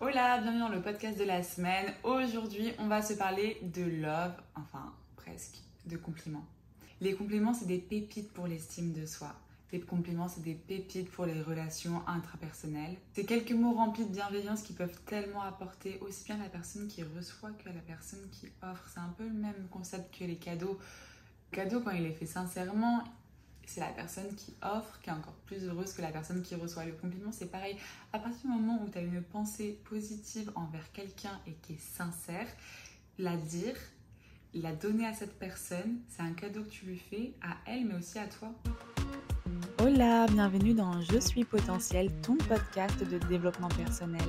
Hola, 0.00 0.38
bienvenue 0.38 0.60
dans 0.60 0.68
le 0.68 0.80
podcast 0.80 1.18
de 1.18 1.24
la 1.24 1.42
semaine. 1.42 1.92
Aujourd'hui, 2.04 2.72
on 2.78 2.86
va 2.86 3.02
se 3.02 3.14
parler 3.14 3.58
de 3.74 3.82
love, 3.82 4.32
enfin 4.54 4.94
presque, 5.16 5.56
de 5.86 5.96
compliments. 5.96 6.46
Les 7.00 7.14
compliments, 7.14 7.52
c'est 7.52 7.66
des 7.66 7.78
pépites 7.78 8.32
pour 8.32 8.46
l'estime 8.46 8.92
de 8.92 9.04
soi. 9.06 9.34
Les 9.72 9.80
compliments, 9.80 10.28
c'est 10.28 10.44
des 10.44 10.54
pépites 10.54 11.10
pour 11.10 11.26
les 11.26 11.42
relations 11.42 12.00
intrapersonnelles. 12.06 12.94
C'est 13.12 13.24
quelques 13.24 13.50
mots 13.50 13.72
remplis 13.72 14.04
de 14.04 14.12
bienveillance 14.12 14.62
qui 14.62 14.72
peuvent 14.72 15.00
tellement 15.04 15.42
apporter 15.42 15.98
aussi 16.00 16.26
bien 16.26 16.36
à 16.36 16.44
la 16.44 16.48
personne 16.48 16.86
qui 16.86 17.02
reçoit 17.02 17.50
que 17.50 17.68
à 17.68 17.72
la 17.72 17.80
personne 17.80 18.24
qui 18.30 18.46
offre. 18.62 18.88
C'est 18.94 19.00
un 19.00 19.12
peu 19.18 19.24
le 19.24 19.34
même 19.34 19.66
concept 19.68 20.16
que 20.16 20.22
les 20.22 20.36
cadeaux. 20.36 20.78
Le 21.50 21.56
cadeau, 21.56 21.80
quand 21.80 21.90
il 21.90 22.06
est 22.06 22.12
fait 22.12 22.24
sincèrement, 22.24 23.02
c'est 23.68 23.80
la 23.80 23.88
personne 23.88 24.34
qui 24.34 24.54
offre 24.62 24.98
qui 25.02 25.10
est 25.10 25.12
encore 25.12 25.36
plus 25.44 25.64
heureuse 25.64 25.92
que 25.92 26.00
la 26.00 26.10
personne 26.10 26.42
qui 26.42 26.54
reçoit. 26.54 26.86
Le 26.86 26.92
compliment, 26.92 27.30
c'est 27.32 27.50
pareil. 27.50 27.76
À 28.12 28.18
partir 28.18 28.40
du 28.42 28.48
moment 28.48 28.82
où 28.82 28.88
tu 28.88 28.98
as 28.98 29.02
une 29.02 29.22
pensée 29.22 29.78
positive 29.84 30.50
envers 30.54 30.90
quelqu'un 30.92 31.38
et 31.46 31.52
qui 31.62 31.74
est 31.74 31.80
sincère, 31.80 32.46
la 33.18 33.36
dire, 33.36 33.76
la 34.54 34.72
donner 34.72 35.06
à 35.06 35.12
cette 35.12 35.38
personne, 35.38 36.00
c'est 36.08 36.22
un 36.22 36.32
cadeau 36.32 36.62
que 36.64 36.70
tu 36.70 36.86
lui 36.86 36.98
fais 36.98 37.34
à 37.42 37.56
elle, 37.66 37.84
mais 37.84 37.96
aussi 37.96 38.18
à 38.18 38.26
toi. 38.26 38.54
Hola, 39.80 40.26
bienvenue 40.28 40.72
dans 40.72 41.00
Je 41.02 41.18
suis 41.18 41.44
potentiel, 41.44 42.10
ton 42.22 42.36
podcast 42.36 42.98
de 43.04 43.18
développement 43.18 43.68
personnel. 43.68 44.28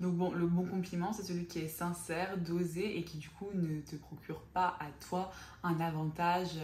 Donc 0.00 0.14
bon, 0.14 0.32
le 0.32 0.46
bon 0.46 0.64
compliment, 0.64 1.12
c'est 1.12 1.24
celui 1.24 1.46
qui 1.46 1.58
est 1.60 1.68
sincère, 1.68 2.38
dosé 2.38 2.98
et 2.98 3.04
qui 3.04 3.18
du 3.18 3.28
coup 3.30 3.48
ne 3.54 3.80
te 3.80 3.96
procure 3.96 4.42
pas 4.54 4.76
à 4.80 4.86
toi 5.08 5.32
un 5.62 5.80
avantage. 5.80 6.58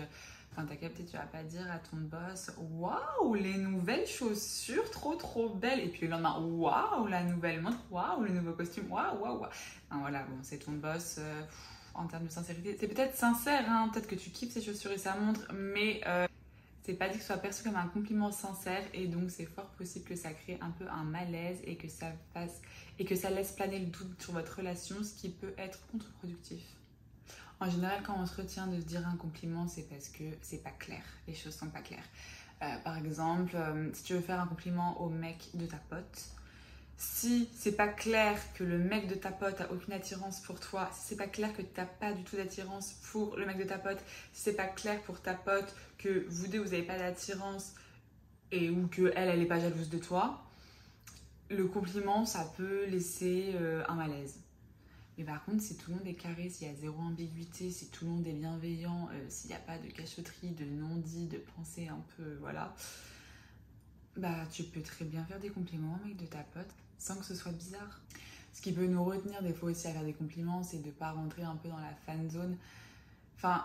Enfin, 0.53 0.67
t'as 0.69 0.77
capté, 0.77 1.05
tu 1.05 1.17
vas 1.17 1.25
pas 1.25 1.43
dire 1.43 1.67
à 1.69 1.79
ton 1.79 1.97
boss 1.97 2.53
Waouh, 2.79 3.35
les 3.35 3.57
nouvelles 3.57 4.07
chaussures, 4.07 4.89
trop 4.93 5.17
trop 5.17 5.49
belles. 5.49 5.81
Et 5.81 5.89
puis 5.89 6.03
le 6.03 6.13
lendemain, 6.13 6.39
Waouh, 6.39 7.09
la 7.09 7.25
nouvelle 7.25 7.61
montre, 7.61 7.79
Waouh, 7.91 8.23
le 8.23 8.31
nouveau 8.31 8.53
costume, 8.53 8.91
Waouh, 8.91 9.19
waouh, 9.21 9.41
waouh. 9.41 9.51
Enfin, 9.91 10.01
voilà, 10.01 10.23
bon, 10.23 10.37
c'est 10.43 10.59
ton 10.59 10.73
boss. 10.73 11.17
Euh, 11.19 11.43
en 11.95 12.07
termes 12.07 12.25
de 12.25 12.31
sincérité, 12.31 12.77
c'est 12.79 12.89
peut-être 12.89 13.17
sincère, 13.17 13.65
hein, 13.69 13.89
peut-être 13.93 14.09
que 14.09 14.17
tu 14.17 14.31
kiffes 14.31 14.53
ces 14.53 14.61
chaussures 14.63 14.91
et 14.91 14.99
sa 14.99 15.15
montre, 15.17 15.47
mais 15.53 16.01
euh, 16.07 16.27
c'est 16.85 16.95
pas 16.95 17.09
dit 17.09 17.15
que 17.15 17.21
ce 17.21 17.29
soit 17.29 17.39
perçu 17.39 17.63
comme 17.63 17.77
un 17.77 17.89
compliment 17.89 18.31
sincère 18.31 18.83
et 18.93 19.07
donc 19.07 19.31
c'est 19.31 19.47
fort 19.47 19.71
possible 19.71 20.05
que 20.05 20.17
ça 20.17 20.33
crée 20.33 20.59
un 20.61 20.71
peu 20.71 20.87
un 20.89 21.03
malaise 21.03 21.59
et 21.65 21.77
que 21.77 21.89
ça 21.89 22.13
fasse 22.35 22.61
et 22.99 23.07
que 23.07 23.17
ça 23.17 23.31
laisse 23.31 23.53
planer 23.53 23.79
le 23.79 23.87
doute 23.87 24.21
sur 24.23 24.35
votre 24.35 24.59
relation, 24.59 25.03
ce 25.03 25.15
qui 25.15 25.31
peut 25.31 25.55
être 25.57 25.79
contre-productif. 25.91 26.63
En 27.59 27.71
général, 27.71 28.03
quand 28.05 28.15
on 28.19 28.27
se 28.27 28.37
retient 28.37 28.67
de 28.67 28.77
dire 28.77 29.07
un 29.09 29.17
compliment, 29.17 29.67
c'est 29.67 29.89
parce 29.89 30.09
que 30.09 30.25
c'est 30.43 30.63
pas 30.63 30.73
clair, 30.73 31.03
les 31.27 31.35
choses 31.35 31.55
sont 31.55 31.71
pas 31.71 31.81
claires. 31.81 32.05
Euh, 32.63 32.77
par 32.85 32.99
exemple, 32.99 33.57
euh, 33.57 33.91
si 33.95 34.05
tu 34.05 34.13
veux 34.13 34.21
faire 34.21 34.41
un 34.41 34.47
compliment 34.47 35.01
au 35.01 35.09
mec 35.09 35.49
de 35.55 35.65
ta 35.65 35.79
pote, 35.89 36.29
si 36.97 37.49
c'est 37.55 37.73
pas 37.77 37.89
clair 37.89 38.39
que 38.55 38.65
le 38.65 38.79
mec 38.79 39.09
de 39.09 39.15
ta 39.15 39.31
pote 39.31 39.61
a 39.61 39.73
aucune 39.73 39.93
attirance 39.93 40.41
pour 40.41 40.61
toi, 40.61 40.91
si 40.95 41.09
c'est 41.09 41.17
pas 41.17 41.27
clair 41.27 41.53
que 41.53 41.63
tu 41.63 41.69
n'as 41.77 41.87
pas 41.87 42.13
du 42.13 42.23
tout 42.23 42.37
d'attirance 42.37 42.95
pour 43.11 43.37
le 43.37 43.47
mec 43.47 43.59
de 43.59 43.65
ta 43.65 43.79
pote, 43.79 43.99
si 44.33 44.43
c'est 44.43 44.55
pas 44.55 44.67
clair 44.67 45.01
pour 45.03 45.21
ta 45.21 45.35
pote 45.35 45.75
que 45.99 46.27
vous 46.29 46.47
deux 46.47 46.59
vous 46.59 46.71
n'avez 46.71 46.83
pas 46.83 46.99
d'attirance 46.99 47.75
et 48.53 48.71
ou 48.71 48.87
que 48.89 49.13
elle 49.17 49.29
elle 49.29 49.41
est 49.41 49.47
pas 49.47 49.59
jalouse 49.59 49.91
de 49.91 49.99
toi, 49.99 50.45
le 51.51 51.67
compliment, 51.67 52.25
ça 52.25 52.51
peut 52.57 52.87
laisser 52.87 53.53
euh, 53.55 53.83
un 53.89 53.95
malaise. 53.95 54.41
Mais 55.19 55.25
par 55.25 55.45
contre, 55.45 55.63
si 55.63 55.77
tout 55.77 55.91
le 55.91 55.99
monde 55.99 56.07
est 56.07 56.15
carré, 56.15 56.49
s'il 56.49 56.67
y 56.67 56.71
a 56.71 56.75
zéro 56.75 56.99
ambiguïté, 57.01 57.71
si 57.71 57.89
tout 57.89 58.05
le 58.05 58.11
monde 58.13 58.27
est 58.27 58.33
bienveillant, 58.33 59.09
euh, 59.13 59.25
s'il 59.29 59.51
n'y 59.51 59.57
a 59.57 59.61
pas 59.61 59.79
de 59.79 59.89
cachotterie, 59.89 60.51
de 60.51 60.65
non-dit, 60.65 61.27
de 61.27 61.39
pensée 61.39 61.89
un 61.89 62.03
peu, 62.17 62.37
voilà, 62.41 62.75
bah 64.17 64.47
tu 64.51 64.65
peux 64.65 64.81
très 64.81 65.05
bien 65.05 65.25
faire 65.25 65.41
des 65.41 65.51
compliments 65.51 65.99
au 66.03 66.07
mec 66.07 66.17
de 66.17 66.27
ta 66.27 66.39
pote 66.39 66.73
sans 67.05 67.17
que 67.17 67.25
ce 67.25 67.35
soit 67.35 67.53
bizarre. 67.53 68.01
Ce 68.55 68.63
qui 68.63 68.73
peut 68.73 68.87
nous 68.87 69.05
retenir 69.05 69.43
des 69.43 69.53
fois 69.53 69.71
aussi 69.71 69.87
à 69.87 69.93
faire 69.93 70.05
des 70.05 70.15
compliments, 70.15 70.63
c'est 70.63 70.79
de 70.79 70.87
ne 70.87 70.93
pas 70.93 71.11
rentrer 71.11 71.43
un 71.43 71.57
peu 71.57 71.69
dans 71.69 71.79
la 71.79 71.93
fan 72.07 72.31
zone. 72.31 72.57
Enfin, 73.37 73.63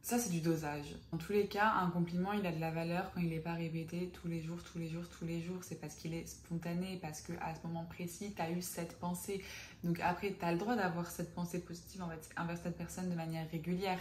ça, 0.00 0.18
c'est 0.18 0.30
du 0.30 0.40
dosage. 0.40 0.86
Dans 1.12 1.18
tous 1.18 1.32
les 1.32 1.46
cas, 1.46 1.74
un 1.74 1.90
compliment, 1.90 2.32
il 2.32 2.46
a 2.46 2.52
de 2.52 2.58
la 2.60 2.70
valeur 2.70 3.10
quand 3.12 3.20
il 3.20 3.28
n'est 3.28 3.38
pas 3.38 3.52
répété 3.52 4.10
tous 4.14 4.28
les 4.28 4.40
jours, 4.40 4.62
tous 4.72 4.78
les 4.78 4.88
jours, 4.88 5.04
tous 5.18 5.26
les 5.26 5.42
jours. 5.42 5.58
C'est 5.62 5.78
parce 5.78 5.94
qu'il 5.96 6.14
est 6.14 6.26
spontané, 6.26 6.98
parce 7.02 7.20
qu'à 7.20 7.54
ce 7.54 7.66
moment 7.66 7.84
précis, 7.84 8.32
tu 8.34 8.40
as 8.40 8.50
eu 8.50 8.62
cette 8.62 8.98
pensée. 8.98 9.44
Donc 9.84 10.00
après, 10.00 10.34
tu 10.38 10.42
as 10.42 10.52
le 10.52 10.58
droit 10.58 10.74
d'avoir 10.74 11.10
cette 11.10 11.34
pensée 11.34 11.60
positive 11.60 12.02
envers 12.02 12.56
cette 12.56 12.78
personne 12.78 13.10
de 13.10 13.14
manière 13.14 13.46
régulière. 13.50 14.00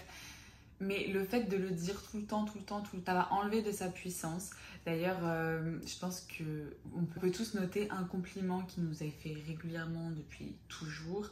Mais 0.79 1.07
le 1.07 1.23
fait 1.23 1.43
de 1.43 1.57
le 1.57 1.71
dire 1.71 2.01
tout 2.03 2.17
le 2.17 2.23
temps, 2.23 2.45
tout 2.45 2.57
le 2.57 2.63
temps, 2.63 2.81
tout 2.81 2.97
le 2.97 3.01
temps, 3.01 3.13
ça 3.13 3.17
va 3.17 3.33
enlever 3.33 3.63
de 3.63 3.71
sa 3.71 3.89
puissance. 3.89 4.51
D'ailleurs, 4.85 5.19
euh, 5.23 5.79
je 5.85 5.97
pense 5.97 6.21
que 6.21 6.75
on 6.95 7.03
peut 7.05 7.31
tous 7.31 7.55
noter 7.55 7.89
un 7.89 8.03
compliment 8.03 8.61
qui 8.61 8.81
nous 8.81 9.01
a 9.01 9.09
fait 9.09 9.33
régulièrement 9.47 10.11
depuis 10.11 10.55
toujours 10.67 11.31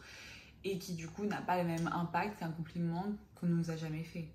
et 0.64 0.80
qui 0.80 0.94
du 0.94 1.08
coup 1.08 1.26
n'a 1.26 1.42
pas 1.42 1.62
le 1.62 1.68
même 1.68 1.88
impact 1.94 2.40
qu'un 2.40 2.50
compliment 2.50 3.06
qu'on 3.36 3.48
nous 3.48 3.70
a 3.70 3.78
jamais 3.78 4.04
fait. 4.04 4.28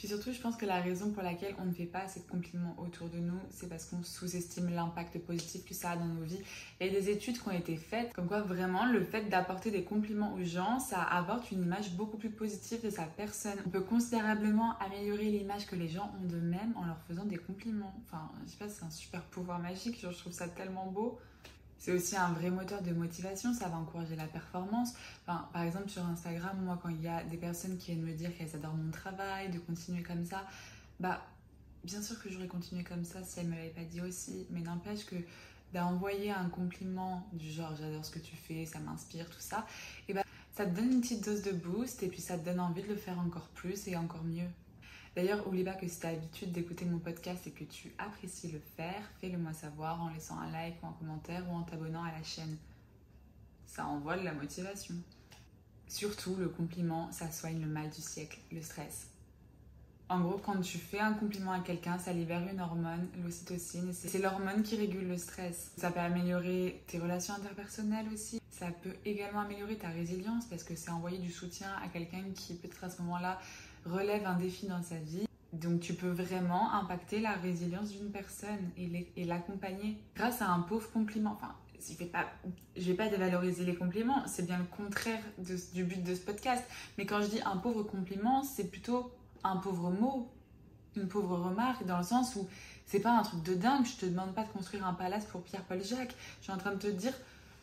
Puis 0.00 0.08
surtout, 0.08 0.32
je 0.32 0.40
pense 0.40 0.56
que 0.56 0.64
la 0.64 0.80
raison 0.80 1.10
pour 1.10 1.22
laquelle 1.22 1.54
on 1.58 1.66
ne 1.66 1.72
fait 1.72 1.84
pas 1.84 1.98
assez 1.98 2.20
de 2.20 2.24
compliments 2.24 2.74
autour 2.78 3.10
de 3.10 3.18
nous, 3.18 3.38
c'est 3.50 3.68
parce 3.68 3.84
qu'on 3.84 4.02
sous-estime 4.02 4.70
l'impact 4.70 5.18
positif 5.18 5.62
que 5.66 5.74
ça 5.74 5.90
a 5.90 5.96
dans 5.96 6.06
nos 6.06 6.22
vies. 6.22 6.40
Il 6.80 6.86
y 6.86 6.88
a 6.88 6.92
des 6.98 7.10
études 7.10 7.38
qui 7.38 7.46
ont 7.46 7.52
été 7.52 7.76
faites, 7.76 8.14
comme 8.14 8.26
quoi 8.26 8.40
vraiment 8.40 8.86
le 8.86 9.04
fait 9.04 9.28
d'apporter 9.28 9.70
des 9.70 9.84
compliments 9.84 10.32
aux 10.32 10.42
gens, 10.42 10.80
ça 10.80 11.02
apporte 11.02 11.50
une 11.50 11.64
image 11.64 11.92
beaucoup 11.96 12.16
plus 12.16 12.30
positive 12.30 12.82
de 12.82 12.88
sa 12.88 13.02
personne. 13.02 13.58
On 13.66 13.68
peut 13.68 13.82
considérablement 13.82 14.74
améliorer 14.78 15.26
l'image 15.26 15.66
que 15.66 15.76
les 15.76 15.90
gens 15.90 16.10
ont 16.18 16.26
d'eux-mêmes 16.26 16.72
en 16.76 16.86
leur 16.86 16.96
faisant 17.06 17.26
des 17.26 17.36
compliments. 17.36 17.92
Enfin, 18.06 18.30
je 18.46 18.52
sais 18.52 18.56
pas, 18.56 18.70
c'est 18.70 18.84
un 18.84 18.90
super 18.90 19.20
pouvoir 19.24 19.58
magique, 19.58 19.98
je 20.00 20.08
trouve 20.18 20.32
ça 20.32 20.48
tellement 20.48 20.86
beau. 20.86 21.18
C'est 21.80 21.92
aussi 21.92 22.14
un 22.14 22.32
vrai 22.32 22.50
moteur 22.50 22.82
de 22.82 22.92
motivation, 22.92 23.54
ça 23.54 23.68
va 23.68 23.78
encourager 23.78 24.14
la 24.14 24.26
performance. 24.26 24.92
par 25.24 25.62
exemple, 25.62 25.88
sur 25.88 26.04
Instagram, 26.04 26.62
moi, 26.62 26.78
quand 26.82 26.90
il 26.90 27.00
y 27.00 27.08
a 27.08 27.24
des 27.24 27.38
personnes 27.38 27.78
qui 27.78 27.92
viennent 27.92 28.04
me 28.04 28.12
dire 28.12 28.36
qu'elles 28.36 28.54
adorent 28.54 28.76
mon 28.76 28.90
travail, 28.90 29.50
de 29.50 29.58
continuer 29.58 30.02
comme 30.02 30.26
ça, 30.26 30.46
bah, 31.00 31.26
bien 31.82 32.02
sûr 32.02 32.22
que 32.22 32.28
j'aurais 32.28 32.48
continué 32.48 32.84
comme 32.84 33.04
ça 33.04 33.22
si 33.24 33.40
elles 33.40 33.48
ne 33.48 33.54
me 33.54 33.70
pas 33.70 33.84
dit 33.84 34.02
aussi, 34.02 34.46
mais 34.50 34.60
n'empêche 34.60 35.06
que 35.06 35.16
d'envoyer 35.72 36.30
un 36.32 36.50
compliment 36.50 37.26
du 37.32 37.50
genre 37.50 37.74
j'adore 37.74 38.04
ce 38.04 38.10
que 38.10 38.18
tu 38.18 38.36
fais, 38.36 38.66
ça 38.66 38.78
m'inspire, 38.80 39.30
tout 39.30 39.40
ça, 39.40 39.66
et 40.06 40.12
bah, 40.12 40.22
ça 40.52 40.66
te 40.66 40.76
donne 40.76 40.92
une 40.92 41.00
petite 41.00 41.24
dose 41.24 41.42
de 41.42 41.52
boost 41.52 42.02
et 42.02 42.08
puis 42.08 42.20
ça 42.20 42.36
te 42.36 42.44
donne 42.44 42.60
envie 42.60 42.82
de 42.82 42.88
le 42.88 42.96
faire 42.96 43.18
encore 43.18 43.48
plus 43.54 43.88
et 43.88 43.96
encore 43.96 44.24
mieux. 44.24 44.48
D'ailleurs, 45.16 45.46
oublie 45.46 45.64
pas 45.64 45.74
que 45.74 45.88
si 45.88 45.98
tu 45.98 46.06
as 46.06 46.12
l'habitude 46.12 46.52
d'écouter 46.52 46.84
mon 46.84 46.98
podcast 46.98 47.46
et 47.46 47.50
que 47.50 47.64
tu 47.64 47.92
apprécies 47.98 48.52
le 48.52 48.60
faire, 48.76 49.02
fais-le 49.20 49.38
moi 49.38 49.52
savoir 49.52 50.00
en 50.00 50.08
laissant 50.08 50.38
un 50.38 50.50
like 50.50 50.80
ou 50.82 50.86
un 50.86 50.92
commentaire 50.92 51.44
ou 51.50 51.54
en 51.54 51.62
t'abonnant 51.62 52.04
à 52.04 52.12
la 52.12 52.22
chaîne. 52.22 52.56
Ça 53.66 53.86
envoie 53.86 54.16
de 54.16 54.24
la 54.24 54.32
motivation. 54.32 54.94
Surtout, 55.88 56.36
le 56.36 56.48
compliment, 56.48 57.10
ça 57.10 57.30
soigne 57.30 57.60
le 57.60 57.66
mal 57.66 57.90
du 57.90 58.00
siècle, 58.00 58.38
le 58.52 58.62
stress. 58.62 59.08
En 60.08 60.20
gros, 60.20 60.38
quand 60.38 60.60
tu 60.60 60.78
fais 60.78 60.98
un 60.98 61.12
compliment 61.12 61.52
à 61.52 61.60
quelqu'un, 61.60 61.98
ça 61.98 62.12
libère 62.12 62.42
une 62.48 62.60
hormone, 62.60 63.08
l'ocytocine. 63.22 63.92
C'est 63.92 64.18
l'hormone 64.18 64.62
qui 64.64 64.76
régule 64.76 65.06
le 65.06 65.16
stress. 65.16 65.72
Ça 65.76 65.90
peut 65.92 66.00
améliorer 66.00 66.82
tes 66.88 66.98
relations 66.98 67.34
interpersonnelles 67.34 68.08
aussi. 68.12 68.40
Ça 68.50 68.66
peut 68.82 68.94
également 69.04 69.40
améliorer 69.40 69.76
ta 69.76 69.88
résilience 69.88 70.46
parce 70.46 70.64
que 70.64 70.74
c'est 70.74 70.90
envoyer 70.90 71.18
du 71.18 71.30
soutien 71.30 71.68
à 71.84 71.88
quelqu'un 71.88 72.24
qui 72.34 72.54
peut-être 72.54 72.82
à 72.82 72.90
ce 72.90 73.00
moment-là 73.02 73.40
relève 73.84 74.26
un 74.26 74.36
défi 74.36 74.66
dans 74.66 74.82
sa 74.82 74.96
vie. 74.96 75.26
Donc 75.52 75.80
tu 75.80 75.94
peux 75.94 76.10
vraiment 76.10 76.72
impacter 76.74 77.20
la 77.20 77.32
résilience 77.32 77.90
d'une 77.90 78.10
personne 78.10 78.70
et 78.76 79.24
l'accompagner 79.24 79.98
grâce 80.14 80.42
à 80.42 80.48
un 80.48 80.60
pauvre 80.60 80.90
compliment. 80.92 81.32
Enfin, 81.32 81.54
je 81.80 82.04
ne 82.04 82.08
pas, 82.08 82.26
vais 82.76 82.94
pas 82.94 83.08
dévaloriser 83.08 83.64
les 83.64 83.74
compliments, 83.74 84.22
c'est 84.26 84.46
bien 84.46 84.58
le 84.58 84.64
contraire 84.64 85.22
du 85.74 85.84
but 85.84 86.02
de 86.02 86.14
ce 86.14 86.20
podcast. 86.20 86.64
Mais 86.98 87.06
quand 87.06 87.20
je 87.22 87.28
dis 87.28 87.40
un 87.44 87.56
pauvre 87.56 87.82
compliment, 87.82 88.42
c'est 88.42 88.70
plutôt 88.70 89.10
un 89.42 89.56
pauvre 89.56 89.90
mot, 89.90 90.30
une 90.96 91.08
pauvre 91.08 91.36
remarque, 91.38 91.84
dans 91.86 91.98
le 91.98 92.04
sens 92.04 92.36
où 92.36 92.48
c'est 92.86 93.00
pas 93.00 93.12
un 93.12 93.22
truc 93.22 93.42
de 93.42 93.54
dingue. 93.54 93.86
Je 93.86 93.96
te 93.96 94.06
demande 94.06 94.34
pas 94.34 94.44
de 94.44 94.50
construire 94.50 94.86
un 94.86 94.94
palace 94.94 95.24
pour 95.26 95.42
Pierre-Paul 95.42 95.82
Jacques. 95.82 96.14
Je 96.38 96.44
suis 96.44 96.52
en 96.52 96.58
train 96.58 96.72
de 96.72 96.78
te 96.78 96.88
dire 96.88 97.14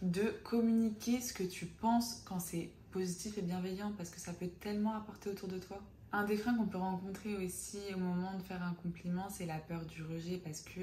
de 0.01 0.33
communiquer 0.43 1.21
ce 1.21 1.33
que 1.33 1.43
tu 1.43 1.65
penses 1.65 2.21
quand 2.25 2.39
c'est 2.39 2.69
positif 2.91 3.37
et 3.37 3.41
bienveillant 3.41 3.91
parce 3.97 4.09
que 4.09 4.19
ça 4.19 4.33
peut 4.33 4.47
tellement 4.47 4.95
apporter 4.95 5.29
autour 5.29 5.47
de 5.49 5.57
toi. 5.57 5.81
Un 6.13 6.23
des 6.23 6.37
freins 6.37 6.55
qu'on 6.55 6.67
peut 6.67 6.77
rencontrer 6.77 7.35
aussi 7.35 7.79
au 7.93 7.99
moment 7.99 8.33
de 8.37 8.41
faire 8.43 8.63
un 8.63 8.73
compliment, 8.73 9.27
c'est 9.29 9.45
la 9.45 9.57
peur 9.57 9.85
du 9.85 10.03
rejet 10.03 10.37
parce 10.37 10.61
que 10.61 10.81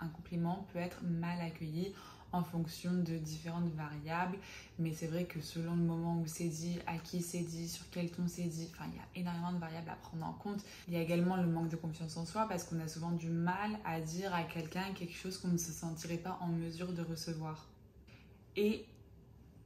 un 0.00 0.08
compliment 0.08 0.66
peut 0.72 0.80
être 0.80 1.02
mal 1.04 1.40
accueilli 1.40 1.94
en 2.32 2.42
fonction 2.42 2.92
de 2.92 3.16
différentes 3.16 3.72
variables. 3.74 4.36
Mais 4.80 4.92
c'est 4.92 5.06
vrai 5.06 5.24
que 5.24 5.40
selon 5.40 5.76
le 5.76 5.82
moment 5.82 6.20
où 6.20 6.26
c'est 6.26 6.48
dit, 6.48 6.78
à 6.86 6.98
qui 6.98 7.22
c'est 7.22 7.44
dit, 7.44 7.68
sur 7.68 7.84
quel 7.90 8.10
ton 8.10 8.26
c'est 8.26 8.42
dit, 8.42 8.68
enfin, 8.72 8.86
il 8.92 8.96
y 8.96 8.98
a 8.98 9.22
énormément 9.22 9.52
de 9.52 9.58
variables 9.58 9.88
à 9.88 9.94
prendre 9.94 10.26
en 10.26 10.32
compte. 10.32 10.64
Il 10.88 10.94
y 10.94 10.96
a 10.96 11.00
également 11.00 11.36
le 11.36 11.46
manque 11.46 11.68
de 11.68 11.76
confiance 11.76 12.16
en 12.16 12.26
soi 12.26 12.46
parce 12.48 12.64
qu'on 12.64 12.80
a 12.80 12.88
souvent 12.88 13.12
du 13.12 13.28
mal 13.28 13.78
à 13.84 14.00
dire 14.00 14.34
à 14.34 14.42
quelqu'un 14.42 14.92
quelque 14.94 15.14
chose 15.14 15.38
qu'on 15.38 15.48
ne 15.48 15.58
se 15.58 15.70
sentirait 15.70 16.18
pas 16.18 16.38
en 16.40 16.48
mesure 16.48 16.92
de 16.92 17.02
recevoir. 17.02 17.68
Et 18.56 18.84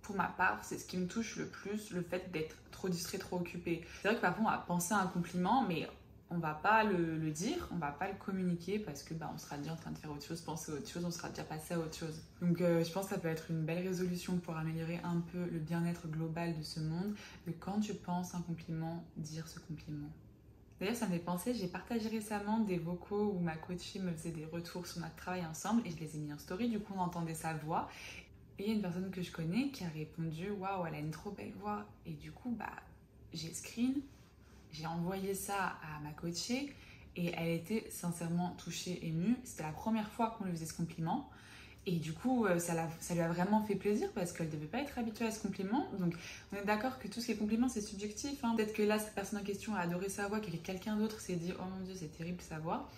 pour 0.02 0.16
ma 0.16 0.28
part, 0.28 0.64
c'est 0.64 0.78
ce 0.78 0.86
qui 0.86 0.96
me 0.96 1.06
touche 1.06 1.36
le 1.36 1.46
plus, 1.46 1.90
le 1.90 2.02
fait 2.02 2.30
d'être 2.32 2.56
trop 2.70 2.88
distrait, 2.88 3.18
trop 3.18 3.36
occupé. 3.36 3.84
C'est 4.02 4.08
vrai 4.08 4.16
que 4.16 4.20
parfois 4.20 4.44
on 4.46 4.50
va 4.50 4.58
penser 4.58 4.94
à 4.94 4.98
un 4.98 5.06
compliment, 5.06 5.62
mais 5.66 5.88
on 6.30 6.38
va 6.38 6.52
pas 6.52 6.84
le, 6.84 7.30
dire, 7.30 7.68
on 7.72 7.76
va 7.76 7.90
pas 7.90 8.08
le 8.08 8.14
communiquer 8.14 8.78
parce 8.78 9.02
que 9.02 9.14
bah, 9.14 9.30
on 9.34 9.38
sera 9.38 9.56
déjà 9.56 9.72
en 9.72 9.76
train 9.76 9.90
de 9.90 9.98
faire 9.98 10.10
autre 10.10 10.24
chose, 10.24 10.40
penser 10.42 10.72
à 10.72 10.74
autre 10.74 10.88
chose, 10.88 11.04
on 11.04 11.10
sera 11.10 11.30
déjà 11.30 11.44
passé 11.44 11.74
à 11.74 11.78
autre 11.78 11.96
chose. 11.96 12.22
Donc 12.42 12.60
euh, 12.60 12.84
je 12.84 12.92
pense 12.92 13.06
que 13.06 13.14
ça 13.14 13.20
peut 13.20 13.28
être 13.28 13.50
une 13.50 13.64
belle 13.64 13.86
résolution 13.86 14.36
pour 14.38 14.56
améliorer 14.56 15.00
un 15.04 15.20
peu 15.32 15.46
le 15.46 15.58
bien-être 15.58 16.06
global 16.08 16.56
de 16.56 16.62
ce 16.62 16.80
monde, 16.80 17.14
de 17.46 17.52
quand 17.52 17.80
tu 17.80 17.94
penses 17.94 18.34
un 18.34 18.42
compliment, 18.42 19.04
dire 19.16 19.48
ce 19.48 19.58
compliment. 19.58 20.08
D'ailleurs, 20.78 20.94
ça 20.94 21.06
me 21.06 21.12
fait 21.12 21.18
penser, 21.18 21.54
j'ai 21.54 21.66
partagé 21.66 22.08
récemment 22.08 22.60
des 22.60 22.78
vocaux 22.78 23.32
où 23.34 23.40
ma 23.40 23.56
coachée 23.56 23.98
me 23.98 24.12
faisait 24.12 24.30
des 24.30 24.44
retours 24.44 24.86
sur 24.86 25.00
notre 25.00 25.16
travail 25.16 25.44
ensemble 25.44 25.82
et 25.84 25.90
je 25.90 25.96
les 25.98 26.16
ai 26.16 26.18
mis 26.20 26.32
en 26.32 26.38
story, 26.38 26.68
du 26.68 26.78
coup 26.78 26.92
on 26.96 27.00
entendait 27.00 27.34
sa 27.34 27.54
voix. 27.54 27.88
Et 28.58 28.64
il 28.64 28.68
y 28.68 28.70
a 28.70 28.74
une 28.74 28.82
personne 28.82 29.10
que 29.10 29.22
je 29.22 29.30
connais 29.30 29.68
qui 29.68 29.84
a 29.84 29.88
répondu 29.88 30.50
Waouh, 30.50 30.86
elle 30.86 30.94
a 30.94 30.98
une 30.98 31.10
trop 31.10 31.30
belle 31.30 31.52
voix. 31.60 31.86
Et 32.06 32.12
du 32.12 32.32
coup, 32.32 32.54
bah, 32.58 32.72
j'ai 33.32 33.52
screen, 33.54 33.94
j'ai 34.72 34.86
envoyé 34.86 35.34
ça 35.34 35.76
à 35.82 36.00
ma 36.02 36.10
coachée 36.10 36.74
et 37.16 37.32
elle 37.36 37.48
était 37.48 37.86
sincèrement 37.90 38.56
touchée, 38.62 38.98
émue. 39.06 39.36
C'était 39.44 39.62
la 39.62 39.72
première 39.72 40.08
fois 40.08 40.36
qu'on 40.36 40.44
lui 40.44 40.52
faisait 40.52 40.66
ce 40.66 40.74
compliment. 40.74 41.28
Et 41.86 41.92
du 41.92 42.12
coup, 42.12 42.44
euh, 42.44 42.58
ça, 42.58 42.74
ça 43.00 43.14
lui 43.14 43.22
a 43.22 43.28
vraiment 43.28 43.64
fait 43.64 43.74
plaisir 43.74 44.10
parce 44.14 44.32
qu'elle 44.32 44.48
ne 44.48 44.52
devait 44.52 44.66
pas 44.66 44.78
être 44.78 44.98
habituée 44.98 45.24
à 45.24 45.30
ce 45.30 45.40
compliment. 45.40 45.88
Donc, 45.98 46.14
on 46.52 46.56
est 46.56 46.64
d'accord 46.64 46.98
que 46.98 47.08
tout 47.08 47.20
ce 47.20 47.26
qui 47.26 47.32
est 47.32 47.36
compliment, 47.36 47.68
c'est 47.68 47.80
subjectif. 47.80 48.44
Hein. 48.44 48.54
Peut-être 48.56 48.74
que 48.74 48.82
là, 48.82 48.98
cette 48.98 49.14
personne 49.14 49.38
en 49.38 49.42
question 49.42 49.74
a 49.74 49.80
adoré 49.80 50.08
sa 50.08 50.28
voix, 50.28 50.40
que 50.40 50.50
quelqu'un 50.50 50.96
d'autre 50.96 51.20
s'est 51.20 51.36
dit 51.36 51.52
Oh 51.58 51.62
mon 51.64 51.84
Dieu, 51.84 51.94
c'est 51.96 52.14
terrible 52.14 52.42
sa 52.42 52.58
voix. 52.58 52.90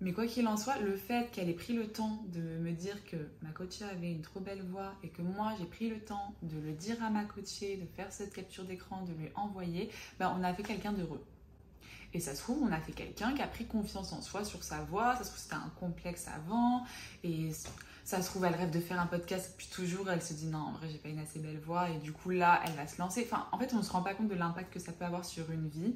Mais 0.00 0.12
quoi 0.12 0.26
qu'il 0.26 0.46
en 0.46 0.56
soit, 0.56 0.78
le 0.78 0.96
fait 0.96 1.30
qu'elle 1.32 1.48
ait 1.48 1.54
pris 1.54 1.72
le 1.72 1.88
temps 1.88 2.22
de 2.28 2.40
me 2.40 2.70
dire 2.70 3.04
que 3.04 3.16
ma 3.42 3.50
coachée 3.50 3.84
avait 3.84 4.12
une 4.12 4.22
trop 4.22 4.38
belle 4.38 4.62
voix 4.62 4.94
et 5.02 5.08
que 5.08 5.22
moi 5.22 5.54
j'ai 5.58 5.66
pris 5.66 5.88
le 5.88 5.98
temps 5.98 6.34
de 6.42 6.56
le 6.58 6.72
dire 6.72 7.02
à 7.02 7.10
ma 7.10 7.24
coachée, 7.24 7.76
de 7.76 7.86
faire 7.96 8.12
cette 8.12 8.32
capture 8.32 8.64
d'écran, 8.64 9.02
de 9.02 9.12
lui 9.12 9.28
envoyer, 9.34 9.90
ben 10.20 10.32
on 10.38 10.44
a 10.44 10.54
fait 10.54 10.62
quelqu'un 10.62 10.92
d'heureux. 10.92 11.24
Et 12.14 12.20
ça 12.20 12.34
se 12.34 12.40
trouve, 12.40 12.62
on 12.62 12.72
a 12.72 12.80
fait 12.80 12.92
quelqu'un 12.92 13.34
qui 13.34 13.42
a 13.42 13.46
pris 13.46 13.66
confiance 13.66 14.12
en 14.12 14.22
soi 14.22 14.44
sur 14.44 14.62
sa 14.62 14.80
voix. 14.82 15.16
Ça 15.16 15.24
se 15.24 15.28
trouve, 15.30 15.40
c'était 15.40 15.54
un 15.54 15.72
complexe 15.78 16.26
avant. 16.28 16.84
Et 17.22 17.50
ça 18.04 18.22
se 18.22 18.30
trouve, 18.30 18.44
elle 18.46 18.54
rêve 18.54 18.70
de 18.70 18.80
faire 18.80 18.98
un 18.98 19.06
podcast. 19.06 19.54
Puis 19.58 19.68
toujours, 19.70 20.10
elle 20.10 20.22
se 20.22 20.32
dit 20.32 20.46
non, 20.46 20.58
en 20.58 20.72
vrai, 20.72 20.88
j'ai 20.90 20.98
pas 20.98 21.10
une 21.10 21.18
assez 21.18 21.38
belle 21.38 21.58
voix. 21.58 21.90
Et 21.90 21.98
du 21.98 22.12
coup, 22.12 22.30
là, 22.30 22.62
elle 22.64 22.72
va 22.72 22.86
se 22.86 22.98
lancer. 22.98 23.26
Enfin, 23.30 23.46
en 23.52 23.58
fait, 23.58 23.74
on 23.74 23.78
ne 23.78 23.82
se 23.82 23.90
rend 23.90 24.02
pas 24.02 24.14
compte 24.14 24.28
de 24.28 24.34
l'impact 24.34 24.72
que 24.72 24.80
ça 24.80 24.92
peut 24.92 25.04
avoir 25.04 25.24
sur 25.24 25.50
une 25.50 25.68
vie. 25.68 25.94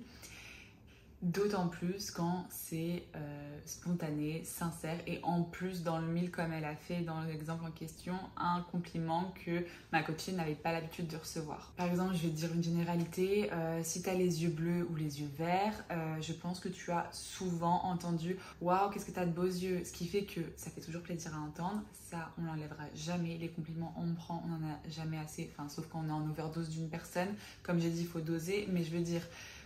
D'autant 1.23 1.69
plus 1.69 2.11
quand 2.11 2.47
c'est 2.51 3.05
euh, 3.15 3.59
spontané, 3.65 4.43
sincère 4.43 4.99
et 5.07 5.21
en 5.23 5.45
plus 5.45 5.85
dans 5.85 6.01
le 6.01 6.09
mille 6.09 6.33
comme 6.33 6.53
elle 6.53 6.65
a 6.65 6.75
fait 6.75 7.03
dans 7.03 7.23
l'exemple 7.23 7.65
en 7.65 7.71
question, 7.71 8.15
un 8.37 8.63
compliment 8.73 9.33
que 9.47 9.65
ma 9.93 10.03
copine 10.03 10.35
n'avait 10.35 10.57
pas 10.57 10.73
l'habitude 10.73 11.07
de 11.07 11.17
recevoir. 11.17 11.73
Par 11.77 11.87
exemple, 11.87 12.17
je 12.17 12.23
vais 12.23 12.33
dire 12.33 12.53
une 12.53 12.65
généralité, 12.65 13.53
euh, 13.53 13.83
si 13.85 14.03
tu 14.03 14.11
as 14.11 14.15
les 14.15 14.43
yeux 14.43 14.51
bleus 14.51 14.85
ou 14.91 14.97
les 14.97 15.21
yeux 15.21 15.31
verts, 15.39 15.85
euh, 15.93 16.21
je 16.21 16.33
pense 16.33 16.59
que 16.59 16.69
tu 16.69 16.91
as 16.91 17.09
souvent 17.13 17.85
entendu 17.85 18.37
Waouh, 18.61 18.91
qu'est-ce 18.91 19.07
que 19.07 19.13
tu 19.13 19.21
as 19.21 19.27
de 19.27 19.31
beaux 19.31 19.45
yeux 19.45 19.83
Ce 19.85 19.93
qui 19.93 20.09
fait 20.09 20.25
que 20.25 20.41
ça 20.57 20.73
fait 20.73 20.81
toujours 20.81 21.03
plaisir 21.03 21.33
à 21.37 21.39
entendre, 21.39 21.83
ça 21.93 22.33
on 22.37 22.43
l'enlèvera 22.43 22.83
jamais. 22.97 23.39
Les 23.39 23.49
compliments, 23.49 23.95
on 23.97 24.13
prend, 24.15 24.43
on 24.45 24.49
n'en 24.49 24.73
a 24.73 24.91
jamais 24.91 25.19
assez, 25.19 25.53
enfin, 25.53 25.69
sauf 25.69 25.87
quand 25.87 26.03
on 26.05 26.09
est 26.09 26.13
en 26.13 26.29
overdose 26.29 26.71
d'une 26.71 26.89
personne. 26.89 27.29
Comme 27.63 27.79
j'ai 27.79 27.91
dit, 27.91 28.01
il 28.01 28.09
faut 28.09 28.21
doser, 28.21 28.67
mais 28.73 28.83
je 28.83 28.91
veux 28.91 29.03
dire 29.03 29.23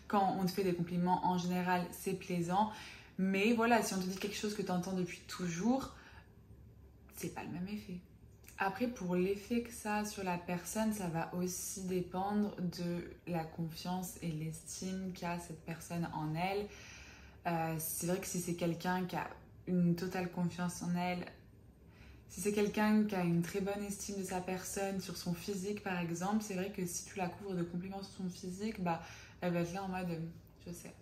quand 0.09 0.37
on 0.41 0.47
te 0.47 0.51
fait 0.51 0.65
des 0.65 0.75
compliments, 0.75 1.25
en 1.27 1.39
général, 1.39 1.85
c'est 1.93 2.15
plaisant. 2.15 2.71
Mais 3.19 3.53
voilà, 3.53 3.83
si 3.83 3.95
on 3.95 3.99
te 3.99 4.07
dit 4.07 4.17
quelque 4.17 4.37
chose 4.37 4.55
que 4.55 4.63
tu 4.63 4.71
entends 4.71 4.93
depuis 4.93 5.21
toujours, 5.27 5.95
c'est 7.15 7.35
pas 7.35 7.43
le 7.43 7.51
même 7.51 7.69
effet. 7.69 7.99
Après, 8.59 8.87
pour 8.87 9.17
l'effet 9.17 9.63
que 9.63 9.73
ça 9.73 9.97
a 9.97 10.05
sur 10.05 10.25
la 10.25 10.39
personne, 10.39 10.93
ça 10.93 11.09
va 11.09 11.31
aussi 11.35 11.83
dépendre 11.83 12.55
de 12.57 13.11
la 13.27 13.45
confiance 13.45 14.15
et 14.23 14.29
l'estime 14.29 15.13
qu'a 15.13 15.39
cette 15.39 15.63
personne 15.65 16.09
en 16.15 16.35
elle. 16.35 16.67
Euh, 17.47 17.77
c'est 17.79 18.07
vrai 18.07 18.19
que 18.19 18.27
si 18.27 18.41
c'est 18.41 18.55
quelqu'un 18.55 19.05
qui 19.05 19.17
a 19.17 19.29
une 19.67 19.95
totale 19.95 20.31
confiance 20.31 20.83
en 20.83 20.95
elle, 20.97 21.25
si 22.29 22.41
c'est 22.41 22.53
quelqu'un 22.53 23.05
qui 23.05 23.15
a 23.15 23.23
une 23.23 23.43
très 23.43 23.61
bonne 23.61 23.85
estime 23.85 24.17
de 24.17 24.25
sa 24.25 24.41
personne, 24.41 25.01
sur 25.01 25.17
son 25.17 25.35
physique 25.35 25.83
par 25.83 25.99
exemple, 25.99 26.43
c'est 26.43 26.55
vrai 26.55 26.71
que 26.71 26.85
si 26.87 27.05
tu 27.05 27.19
la 27.19 27.29
couvres 27.29 27.55
de 27.55 27.63
compliments 27.63 28.03
sur 28.03 28.25
son 28.25 28.31
physique, 28.31 28.83
bah 28.83 29.03
elle 29.41 29.53
va 29.53 29.61
être 29.61 29.73
là 29.73 29.83
en 29.85 29.89
mode, 29.89 30.21
je 30.67 30.73
sais. 30.73 30.95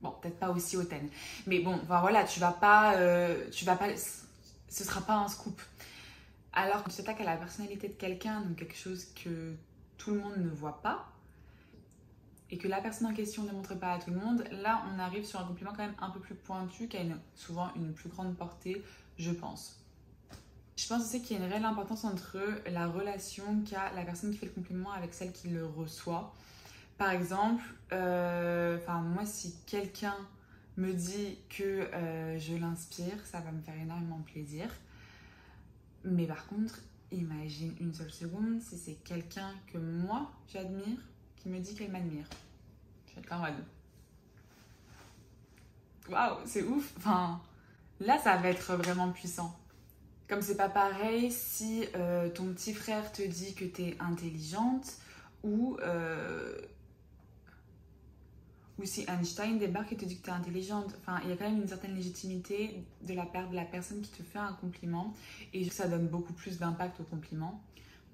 Bon, 0.00 0.10
peut-être 0.20 0.38
pas 0.38 0.50
aussi 0.50 0.76
hautaine. 0.76 1.08
Mais 1.46 1.60
bon, 1.60 1.80
voilà, 1.86 2.24
tu 2.24 2.40
vas 2.40 2.52
pas, 2.52 2.96
euh, 2.96 3.48
tu 3.50 3.64
vas 3.64 3.76
pas, 3.76 3.88
ce 3.96 4.84
sera 4.84 5.00
pas 5.00 5.14
un 5.14 5.28
scoop. 5.28 5.60
Alors 6.52 6.84
que 6.84 6.90
tu 6.90 6.96
t'attaques 6.96 7.20
à 7.22 7.24
la 7.24 7.36
personnalité 7.36 7.88
de 7.88 7.94
quelqu'un, 7.94 8.42
donc 8.42 8.56
quelque 8.56 8.76
chose 8.76 9.06
que 9.14 9.54
tout 9.96 10.12
le 10.12 10.20
monde 10.20 10.36
ne 10.36 10.50
voit 10.50 10.82
pas, 10.82 11.08
et 12.50 12.58
que 12.58 12.68
la 12.68 12.80
personne 12.80 13.08
en 13.08 13.14
question 13.14 13.42
ne 13.42 13.52
montre 13.52 13.74
pas 13.74 13.92
à 13.94 13.98
tout 13.98 14.10
le 14.10 14.20
monde, 14.20 14.44
là 14.52 14.84
on 14.92 14.98
arrive 14.98 15.24
sur 15.24 15.40
un 15.40 15.44
compliment 15.44 15.72
quand 15.72 15.84
même 15.84 15.96
un 16.00 16.10
peu 16.10 16.20
plus 16.20 16.34
pointu, 16.34 16.86
qui 16.86 16.96
a 16.96 17.02
souvent 17.34 17.72
une 17.74 17.92
plus 17.92 18.08
grande 18.08 18.36
portée, 18.36 18.84
je 19.18 19.32
pense. 19.32 19.83
Je 20.76 20.88
pense 20.88 21.02
aussi 21.02 21.22
qu'il 21.22 21.38
y 21.38 21.40
a 21.40 21.44
une 21.44 21.50
réelle 21.50 21.64
importance 21.64 22.04
entre 22.04 22.38
la 22.68 22.88
relation 22.88 23.62
qu'a 23.68 23.92
la 23.92 24.02
personne 24.04 24.32
qui 24.32 24.38
fait 24.38 24.46
le 24.46 24.52
compliment 24.52 24.90
avec 24.92 25.14
celle 25.14 25.32
qui 25.32 25.48
le 25.48 25.64
reçoit. 25.64 26.34
Par 26.98 27.10
exemple, 27.10 27.62
euh, 27.92 28.78
moi, 28.88 29.24
si 29.24 29.54
quelqu'un 29.66 30.16
me 30.76 30.92
dit 30.92 31.38
que 31.48 31.62
euh, 31.62 32.38
je 32.38 32.56
l'inspire, 32.56 33.24
ça 33.24 33.40
va 33.40 33.52
me 33.52 33.62
faire 33.62 33.78
énormément 33.80 34.20
plaisir. 34.20 34.66
Mais 36.04 36.26
par 36.26 36.46
contre, 36.46 36.80
imagine 37.12 37.74
une 37.80 37.94
seule 37.94 38.10
seconde 38.10 38.60
si 38.60 38.76
c'est 38.76 38.96
quelqu'un 39.04 39.52
que 39.72 39.78
moi 39.78 40.30
j'admire 40.52 40.98
qui 41.36 41.48
me 41.48 41.58
dit 41.60 41.74
qu'elle 41.74 41.92
m'admire. 41.92 42.26
Je 43.06 43.20
vais 43.20 43.32
en 43.32 43.38
mode. 43.38 43.64
Waouh, 46.08 46.38
c'est 46.44 46.64
ouf! 46.64 46.92
Enfin, 46.98 47.40
là, 48.00 48.18
ça 48.18 48.36
va 48.36 48.48
être 48.48 48.74
vraiment 48.74 49.10
puissant. 49.10 49.56
Comme 50.28 50.40
c'est 50.40 50.56
pas 50.56 50.70
pareil 50.70 51.30
si 51.30 51.84
euh, 51.96 52.30
ton 52.30 52.46
petit 52.52 52.72
frère 52.72 53.12
te 53.12 53.22
dit 53.22 53.54
que 53.54 53.64
tu 53.64 53.82
es 53.82 53.96
intelligente 54.00 54.94
ou, 55.42 55.76
euh, 55.82 56.58
ou 58.78 58.86
si 58.86 59.04
Einstein 59.06 59.58
débarque 59.58 59.92
et 59.92 59.96
te 59.96 60.06
dit 60.06 60.16
que 60.16 60.24
tu 60.24 60.30
es 60.30 60.32
intelligente. 60.32 60.94
Enfin, 61.00 61.20
il 61.24 61.30
y 61.30 61.32
a 61.32 61.36
quand 61.36 61.48
même 61.48 61.60
une 61.60 61.68
certaine 61.68 61.94
légitimité 61.94 62.82
de 63.02 63.12
la 63.12 63.26
part 63.26 63.50
de 63.50 63.54
la 63.54 63.66
personne 63.66 64.00
qui 64.00 64.10
te 64.10 64.22
fait 64.22 64.38
un 64.38 64.54
compliment 64.54 65.12
et 65.52 65.68
ça 65.68 65.88
donne 65.88 66.08
beaucoup 66.08 66.32
plus 66.32 66.58
d'impact 66.58 67.00
au 67.00 67.04
compliment. 67.04 67.62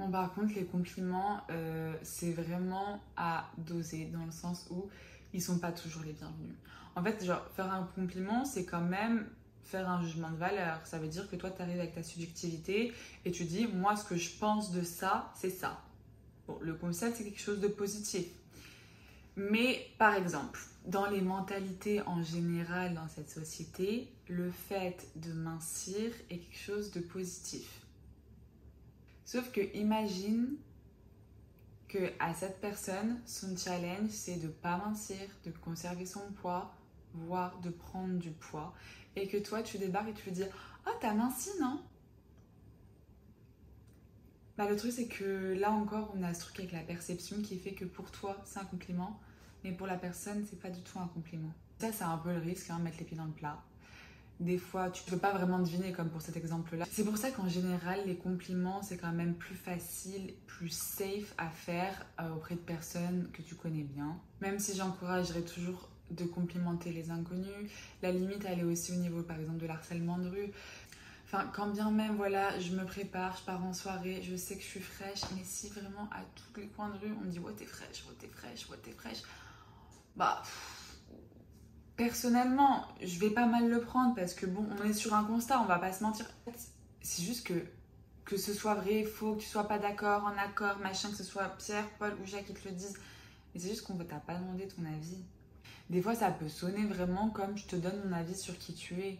Bon, 0.00 0.11
par 0.11 0.35
contre, 0.35 0.54
les 0.54 0.64
compliments, 0.64 1.42
euh, 1.50 1.94
c'est 2.02 2.32
vraiment 2.32 3.00
à 3.16 3.50
doser 3.58 4.06
dans 4.06 4.25
le 4.25 4.32
sens 4.32 4.66
où 4.70 4.88
ils 5.32 5.42
sont 5.42 5.58
pas 5.58 5.70
toujours 5.70 6.02
les 6.02 6.14
bienvenus. 6.14 6.56
En 6.96 7.04
fait, 7.04 7.25
genre, 7.25 7.46
faire 7.54 7.73
un 7.73 7.85
compliment, 7.94 8.44
c'est 8.44 8.64
quand 8.64 8.80
même 8.80 9.28
faire 9.64 9.88
un 9.88 10.02
jugement 10.02 10.31
de 10.31 10.37
valeur. 10.37 10.81
Ça 10.87 10.99
veut 10.99 11.09
dire 11.09 11.29
que 11.31 11.37
toi, 11.37 11.50
tu 11.50 11.62
arrives 11.62 11.79
avec 11.79 11.95
ta 11.95 12.02
subjectivité 12.02 12.93
et 13.25 13.31
tu 13.31 13.45
dis, 13.45 13.67
moi, 13.67 13.97
ce 13.97 14.05
que 14.05 14.17
je 14.17 14.31
pense 14.38 14.73
de 14.73 14.83
ça, 14.83 15.33
c'est 15.37 15.50
ça. 15.50 15.81
Bon, 16.47 16.59
le 16.61 16.75
concept, 16.75 17.17
c'est 17.17 17.25
quelque 17.25 17.40
chose 17.40 17.61
de 17.61 17.69
positif. 17.69 18.26
Mais 19.37 19.87
par 19.99 20.14
exemple, 20.14 20.61
dans 20.87 21.07
les 21.07 21.21
mentalités 21.21 22.02
en 22.02 22.23
général 22.23 22.95
dans 22.95 23.09
cette 23.09 23.31
société, 23.31 24.12
le 24.29 24.50
fait 24.50 25.07
de 25.17 25.33
mincir 25.33 26.12
est 26.31 26.38
quelque 26.38 26.59
chose 26.59 26.90
de 26.90 27.00
positif. 27.00 27.81
Sauf 29.25 29.50
que 29.52 29.61
imagine 29.76 30.57
que 31.88 32.11
à 32.19 32.35
cette 32.35 32.61
personne, 32.61 33.21
son 33.26 33.57
challenge, 33.57 34.11
c'est 34.11 34.37
de 34.37 34.49
pas 34.49 34.79
mincir, 34.79 35.19
de 35.45 35.50
conserver 35.50 36.07
son 36.07 36.33
poids, 36.40 36.75
voire 37.14 37.61
de 37.61 37.71
prendre 37.71 38.19
du 38.19 38.31
poids 38.31 38.75
et 39.17 39.29
que 39.29 39.37
toi 39.37 39.62
tu 39.62 39.79
débarques 39.79 40.09
et 40.09 40.14
tu 40.14 40.25
lui 40.25 40.33
dis 40.33 40.45
Oh, 40.87 40.90
t'as 41.00 41.12
minci, 41.12 41.50
non? 41.61 41.81
Bah, 44.57 44.69
Le 44.69 44.76
truc, 44.76 44.93
c'est 44.93 45.07
que 45.09 45.55
là 45.59 45.71
encore, 45.71 46.12
on 46.17 46.23
a 46.23 46.35
ce 46.35 46.40
truc 46.40 46.59
avec 46.59 46.73
la 46.73 46.81
perception 46.81 47.40
qui 47.43 47.59
fait 47.59 47.73
que 47.73 47.85
pour 47.85 48.11
toi, 48.11 48.37
c'est 48.45 48.59
un 48.59 48.64
compliment, 48.64 49.21
mais 49.64 49.73
pour 49.73 49.87
la 49.87 49.97
personne, 49.97 50.47
c'est 50.49 50.61
pas 50.61 50.71
du 50.71 50.81
tout 50.83 50.99
un 50.99 51.09
compliment. 51.09 51.52
Ça, 51.79 51.93
c'est 51.93 52.05
un 52.05 52.19
peu 52.19 52.33
le 52.33 52.40
risque, 52.40 52.71
hein, 52.71 52.79
mettre 52.79 52.99
les 52.99 53.05
pieds 53.05 53.17
dans 53.17 53.25
le 53.25 53.33
plat. 53.33 53.62
Des 54.38 54.57
fois, 54.57 54.90
tu 54.90 55.05
peux 55.05 55.19
pas 55.19 55.33
vraiment 55.33 55.59
deviner, 55.59 55.93
comme 55.93 56.09
pour 56.09 56.23
cet 56.23 56.37
exemple-là. 56.37 56.87
C'est 56.90 57.05
pour 57.05 57.19
ça 57.19 57.31
qu'en 57.31 57.49
général, 57.49 58.00
les 58.07 58.17
compliments, 58.17 58.81
c'est 58.83 58.97
quand 58.97 59.12
même 59.12 59.35
plus 59.35 59.55
facile, 59.55 60.33
plus 60.47 60.71
safe 60.71 61.35
à 61.37 61.50
faire 61.50 62.07
euh, 62.21 62.35
auprès 62.35 62.55
de 62.55 62.61
personnes 62.61 63.29
que 63.35 63.43
tu 63.43 63.55
connais 63.55 63.83
bien. 63.83 64.19
Même 64.40 64.59
si 64.59 64.75
j'encouragerais 64.75 65.43
toujours 65.43 65.89
de 66.11 66.25
complimenter 66.25 66.93
les 66.93 67.11
inconnus. 67.11 67.71
La 68.02 68.12
limite, 68.12 68.45
elle 68.47 68.61
est 68.61 68.64
aussi 68.64 68.93
au 68.93 68.97
niveau, 68.97 69.23
par 69.23 69.38
exemple, 69.38 69.59
de 69.59 69.67
l'harcèlement 69.67 70.19
de 70.19 70.29
rue. 70.29 70.50
Enfin, 71.25 71.49
quand 71.55 71.69
bien 71.69 71.90
même, 71.90 72.17
voilà, 72.17 72.59
je 72.59 72.73
me 72.73 72.85
prépare, 72.85 73.37
je 73.37 73.45
pars 73.45 73.64
en 73.64 73.73
soirée, 73.73 74.21
je 74.23 74.35
sais 74.35 74.57
que 74.57 74.62
je 74.62 74.67
suis 74.67 74.81
fraîche, 74.81 75.21
mais 75.37 75.43
si 75.45 75.69
vraiment 75.69 76.09
à 76.11 76.23
tous 76.35 76.61
les 76.61 76.67
coins 76.67 76.88
de 76.88 76.99
rue, 76.99 77.12
on 77.21 77.25
me 77.25 77.31
dit, 77.31 77.38
ouais, 77.38 77.52
t'es 77.57 77.67
fraîche, 77.67 78.05
ouais, 78.09 78.14
t'es 78.19 78.26
fraîche, 78.26 78.69
ouais, 78.69 78.76
t'es 78.83 78.90
fraîche, 78.90 79.23
bah, 80.17 80.43
personnellement, 81.97 82.85
je 83.00 83.19
vais 83.21 83.31
pas 83.31 83.47
mal 83.47 83.69
le 83.69 83.81
prendre 83.81 84.14
parce 84.17 84.35
que 84.35 84.47
bon, 84.47 84.67
on 84.81 84.85
est 84.85 84.93
sur 84.93 85.14
un 85.14 85.23
constat, 85.23 85.61
on 85.61 85.67
va 85.67 85.79
pas 85.79 85.93
se 85.93 86.02
mentir. 86.02 86.26
C'est 87.00 87.23
juste 87.23 87.47
que 87.47 87.64
que 88.31 88.37
ce 88.37 88.55
soit 88.55 88.75
vrai, 88.75 89.02
faux, 89.02 89.35
que 89.35 89.40
tu 89.40 89.49
sois 89.49 89.67
pas 89.67 89.81
d'accord, 89.81 90.25
en 90.25 90.38
accord, 90.38 90.79
machin, 90.79 91.11
que 91.11 91.17
ce 91.17 91.25
soit 91.25 91.49
Pierre, 91.59 91.88
Paul 91.99 92.14
ou 92.23 92.26
Jacques 92.26 92.47
qui 92.47 92.55
te 92.55 92.69
le 92.69 92.75
disent. 92.75 92.97
Mais 93.52 93.61
c'est 93.61 93.71
juste 93.71 93.83
qu'on 93.83 93.97
t'a 93.97 94.17
pas 94.17 94.37
demandé 94.37 94.69
ton 94.69 94.85
avis. 94.85 95.19
Des 95.90 96.00
fois, 96.00 96.14
ça 96.14 96.30
peut 96.30 96.49
sonner 96.49 96.87
vraiment 96.87 97.28
comme 97.28 97.59
je 97.59 97.66
te 97.66 97.76
donne 97.76 98.00
mon 98.04 98.16
avis 98.16 98.37
sur 98.37 98.56
qui 98.56 98.73
tu 98.73 98.94
es. 99.00 99.18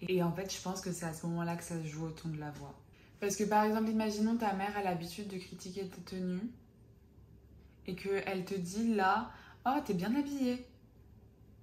Et 0.00 0.22
en 0.22 0.32
fait, 0.32 0.52
je 0.52 0.60
pense 0.60 0.80
que 0.80 0.90
c'est 0.90 1.06
à 1.06 1.12
ce 1.12 1.26
moment-là 1.26 1.56
que 1.56 1.62
ça 1.62 1.80
se 1.80 1.86
joue 1.86 2.06
au 2.06 2.10
ton 2.10 2.30
de 2.30 2.38
la 2.38 2.50
voix. 2.50 2.74
Parce 3.20 3.36
que 3.36 3.44
par 3.44 3.64
exemple, 3.64 3.90
imaginons 3.90 4.36
ta 4.36 4.52
mère 4.54 4.76
a 4.76 4.82
l'habitude 4.82 5.28
de 5.28 5.36
critiquer 5.36 5.86
tes 5.88 6.00
tenues 6.02 6.50
et 7.86 7.94
qu'elle 7.94 8.44
te 8.44 8.54
dit 8.54 8.94
là, 8.94 9.30
oh, 9.66 9.78
t'es 9.84 9.94
bien 9.94 10.14
habillée. 10.14 10.66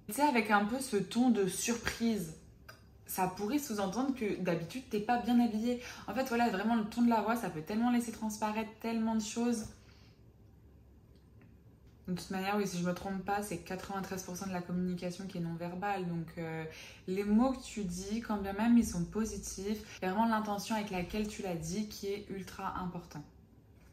Tu 0.06 0.14
sais, 0.14 0.22
avec 0.22 0.50
un 0.50 0.64
peu 0.64 0.80
ce 0.80 0.96
ton 0.96 1.30
de 1.30 1.46
surprise 1.46 2.34
ça 3.06 3.28
pourrait 3.28 3.58
sous-entendre 3.58 4.14
que 4.14 4.40
d'habitude 4.40 4.82
t'es 4.90 5.00
pas 5.00 5.18
bien 5.18 5.38
habillé. 5.40 5.80
En 6.08 6.14
fait, 6.14 6.24
voilà, 6.24 6.48
vraiment 6.50 6.74
le 6.74 6.84
ton 6.84 7.02
de 7.02 7.08
la 7.08 7.22
voix, 7.22 7.36
ça 7.36 7.50
peut 7.50 7.62
tellement 7.62 7.90
laisser 7.90 8.12
transparaître 8.12 8.70
tellement 8.80 9.14
de 9.14 9.22
choses. 9.22 9.66
De 12.08 12.14
toute 12.14 12.30
manière, 12.30 12.56
oui, 12.56 12.68
si 12.68 12.78
je 12.78 12.84
me 12.84 12.94
trompe 12.94 13.24
pas, 13.24 13.42
c'est 13.42 13.56
93% 13.56 14.46
de 14.46 14.52
la 14.52 14.62
communication 14.62 15.26
qui 15.26 15.38
est 15.38 15.40
non 15.40 15.54
verbale. 15.54 16.06
Donc, 16.06 16.28
euh, 16.38 16.64
les 17.08 17.24
mots 17.24 17.52
que 17.52 17.62
tu 17.62 17.82
dis, 17.82 18.20
quand 18.20 18.36
bien 18.36 18.52
même 18.52 18.78
ils 18.78 18.86
sont 18.86 19.04
positifs, 19.04 19.78
c'est 20.00 20.06
vraiment 20.06 20.26
l'intention 20.26 20.76
avec 20.76 20.90
laquelle 20.90 21.26
tu 21.26 21.42
l'as 21.42 21.56
dit 21.56 21.88
qui 21.88 22.06
est 22.06 22.26
ultra 22.30 22.78
important. 22.78 23.24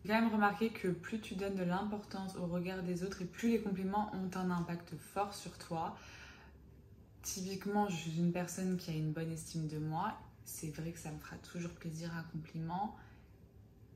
J'ai 0.03 0.11
quand 0.11 0.21
même 0.21 0.31
remarqué 0.31 0.69
que 0.69 0.89
plus 0.89 1.21
tu 1.21 1.33
donnes 1.33 1.55
de 1.55 1.63
l'importance 1.63 2.35
au 2.35 2.45
regard 2.45 2.83
des 2.83 3.03
autres 3.03 3.21
et 3.23 3.25
plus 3.25 3.49
les 3.49 3.61
compliments 3.61 4.11
ont 4.13 4.37
un 4.37 4.51
impact 4.51 4.93
fort 5.13 5.33
sur 5.33 5.57
toi, 5.57 5.95
typiquement, 7.23 7.89
je 7.89 7.95
suis 7.95 8.17
une 8.19 8.31
personne 8.31 8.77
qui 8.77 8.91
a 8.91 8.93
une 8.93 9.11
bonne 9.11 9.31
estime 9.31 9.67
de 9.67 9.79
moi. 9.79 10.13
C'est 10.45 10.75
vrai 10.75 10.91
que 10.91 10.99
ça 10.99 11.09
me 11.09 11.17
fera 11.17 11.37
toujours 11.37 11.71
plaisir 11.71 12.11
un 12.15 12.23
compliment. 12.31 12.95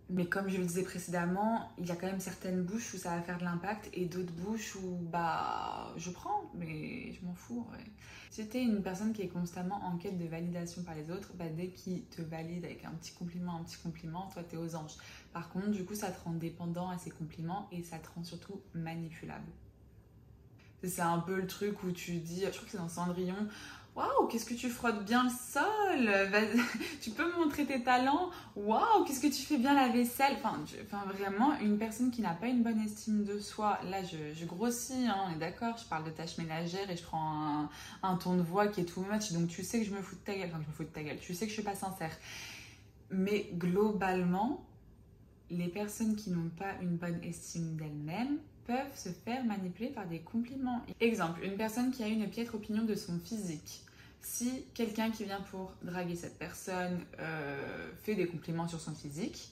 Mais 0.10 0.26
comme 0.26 0.48
je 0.48 0.58
le 0.58 0.66
disais 0.66 0.84
précédemment, 0.84 1.70
il 1.78 1.86
y 1.86 1.92
a 1.92 1.96
quand 1.96 2.08
même 2.08 2.22
certaines 2.22 2.64
bouches 2.64 2.94
où 2.94 2.98
ça 2.98 3.16
va 3.16 3.22
faire 3.22 3.38
de 3.38 3.44
l'impact 3.44 3.90
et 3.94 4.06
d'autres 4.06 4.32
bouches 4.32 4.76
où 4.78 4.98
bah 5.12 5.94
je 5.98 6.10
prends, 6.12 6.50
mais 6.56 7.12
je 7.12 7.26
m'en 7.26 7.34
fous. 7.34 7.68
Ouais. 7.72 7.84
Si 8.30 8.48
tu 8.48 8.58
es 8.58 8.64
une 8.64 8.82
personne 8.82 9.14
qui 9.14 9.24
est 9.24 9.28
constamment 9.28 9.84
en 9.84 9.98
quête 9.98 10.18
de 10.18 10.26
validation 10.26 10.84
par 10.84 10.96
les 10.96 11.12
autres, 11.12 11.32
bah, 11.36 11.50
dès 11.50 11.70
qu'ils 11.70 12.04
te 12.04 12.22
valident 12.22 12.66
avec 12.66 12.86
un 12.86 12.92
petit 12.92 13.12
compliment, 13.14 13.58
un 13.58 13.64
petit 13.64 13.78
compliment, 13.78 14.30
toi 14.32 14.44
tu 14.48 14.56
es 14.56 14.58
aux 14.58 14.76
anges. 14.76 14.96
Par 15.34 15.50
contre, 15.50 15.72
du 15.72 15.84
coup, 15.84 15.96
ça 15.96 16.12
te 16.12 16.24
rend 16.24 16.34
dépendant 16.34 16.90
à 16.90 16.98
ces 16.98 17.10
compliments 17.10 17.68
et 17.72 17.84
ça 17.84 17.98
te 17.98 18.08
rend 18.16 18.24
surtout 18.24 18.62
manipulable. 18.74 19.48
C'est 20.84 21.02
un 21.02 21.20
peu 21.20 21.36
le 21.36 21.48
truc 21.48 21.84
où 21.84 21.92
tu 21.92 22.18
dis, 22.18 22.42
je 22.42 22.50
crois 22.52 22.64
que 22.64 22.70
c'est 22.70 22.78
dans 22.78 22.88
Cendrillon, 22.88 23.48
Waouh, 23.98 24.27
qu'est-ce 24.27 24.46
que 24.46 24.54
tu 24.54 24.70
frottes 24.70 25.04
bien 25.06 25.24
le 25.24 25.32
sol. 25.32 26.12
Tu 27.01 27.10
peux 27.10 27.25
me 27.25 27.44
montrer 27.44 27.66
tes 27.66 27.82
talents. 27.82 28.30
Waouh, 28.56 29.04
qu'est-ce 29.06 29.20
que 29.20 29.25
tu 29.25 29.42
fais 29.42 29.58
bien 29.58 29.74
la 29.74 29.88
vaisselle. 29.88 30.38
Enfin, 30.44 31.04
vraiment, 31.08 31.58
une 31.60 31.80
personne 31.80 32.12
qui 32.12 32.22
n'a 32.22 32.36
pas 32.36 32.46
une 32.46 32.62
bonne 32.62 32.80
estime 32.80 33.24
de 33.24 33.39
soi, 33.39 33.80
là 33.89 34.04
je, 34.04 34.46
grossis, 34.46 35.08
hein, 35.08 35.16
on 35.27 35.36
est 35.36 35.39
d'accord, 35.39 35.77
je 35.77 35.86
parle 35.86 36.04
de 36.04 36.12
tâches 36.12 36.38
ménagères 36.38 36.88
et 36.92 36.96
je 36.96 37.01
prends 37.01 37.70
un, 38.04 38.16
ton 38.18 38.36
de 38.36 38.44
voix 38.44 38.68
qui 38.68 38.82
est 38.82 38.86
too 38.86 39.01
much, 39.01 39.32
donc 39.32 39.48
tu 39.48 39.63
sais 39.63 39.80
que 39.80 39.86
je 39.86 39.92
me 39.92 40.01
fous 40.04 40.16
de 40.16 40.22
ta 40.22 40.36
gueule, 40.36 40.50
enfin 40.50 40.62
je 40.62 40.68
me 40.68 40.74
fous 40.74 40.84
de 40.84 40.89
ta 40.89 41.01
gueule, 41.01 41.18
tu 41.18 41.34
sais 41.34 41.46
que 41.46 41.50
je 41.50 41.56
suis 41.56 41.63
pas 41.63 41.75
sincère. 41.75 42.16
Mais 43.10 43.50
globalement, 43.54 44.63
les 45.50 45.70
personnes 45.70 46.16
qui 46.16 46.30
n'ont 46.30 46.50
pas 46.50 46.74
une 46.84 46.98
bonne 46.98 47.20
estime 47.24 47.75
d'elles-mêmes, 47.77 48.38
peuvent 48.68 48.96
se 48.96 49.10
faire 49.10 49.44
manipuler 49.46 49.89
par 49.89 50.06
des 50.06 50.20
compliments. 50.20 50.82
Exemple, 51.00 51.44
une 51.44 51.56
personne 51.56 51.89
qui 51.89 52.04
a 52.04 52.08
une 52.08 52.30
piètre 52.30 52.54
opinion 52.54 52.84
de 52.84 52.96
son 52.96 53.18
physique. 53.18 53.87
Si 54.22 54.66
quelqu'un 54.74 55.12
qui 55.12 55.24
vient 55.24 55.42
pour 55.42 55.72
draguer 55.84 56.16
cette 56.16 56.38
personne 56.38 57.00
euh, 57.20 57.92
fait 58.04 58.16
des 58.16 58.28
compliments 58.28 58.68
sur 58.68 58.80
son 58.80 58.94
physique, 58.94 59.50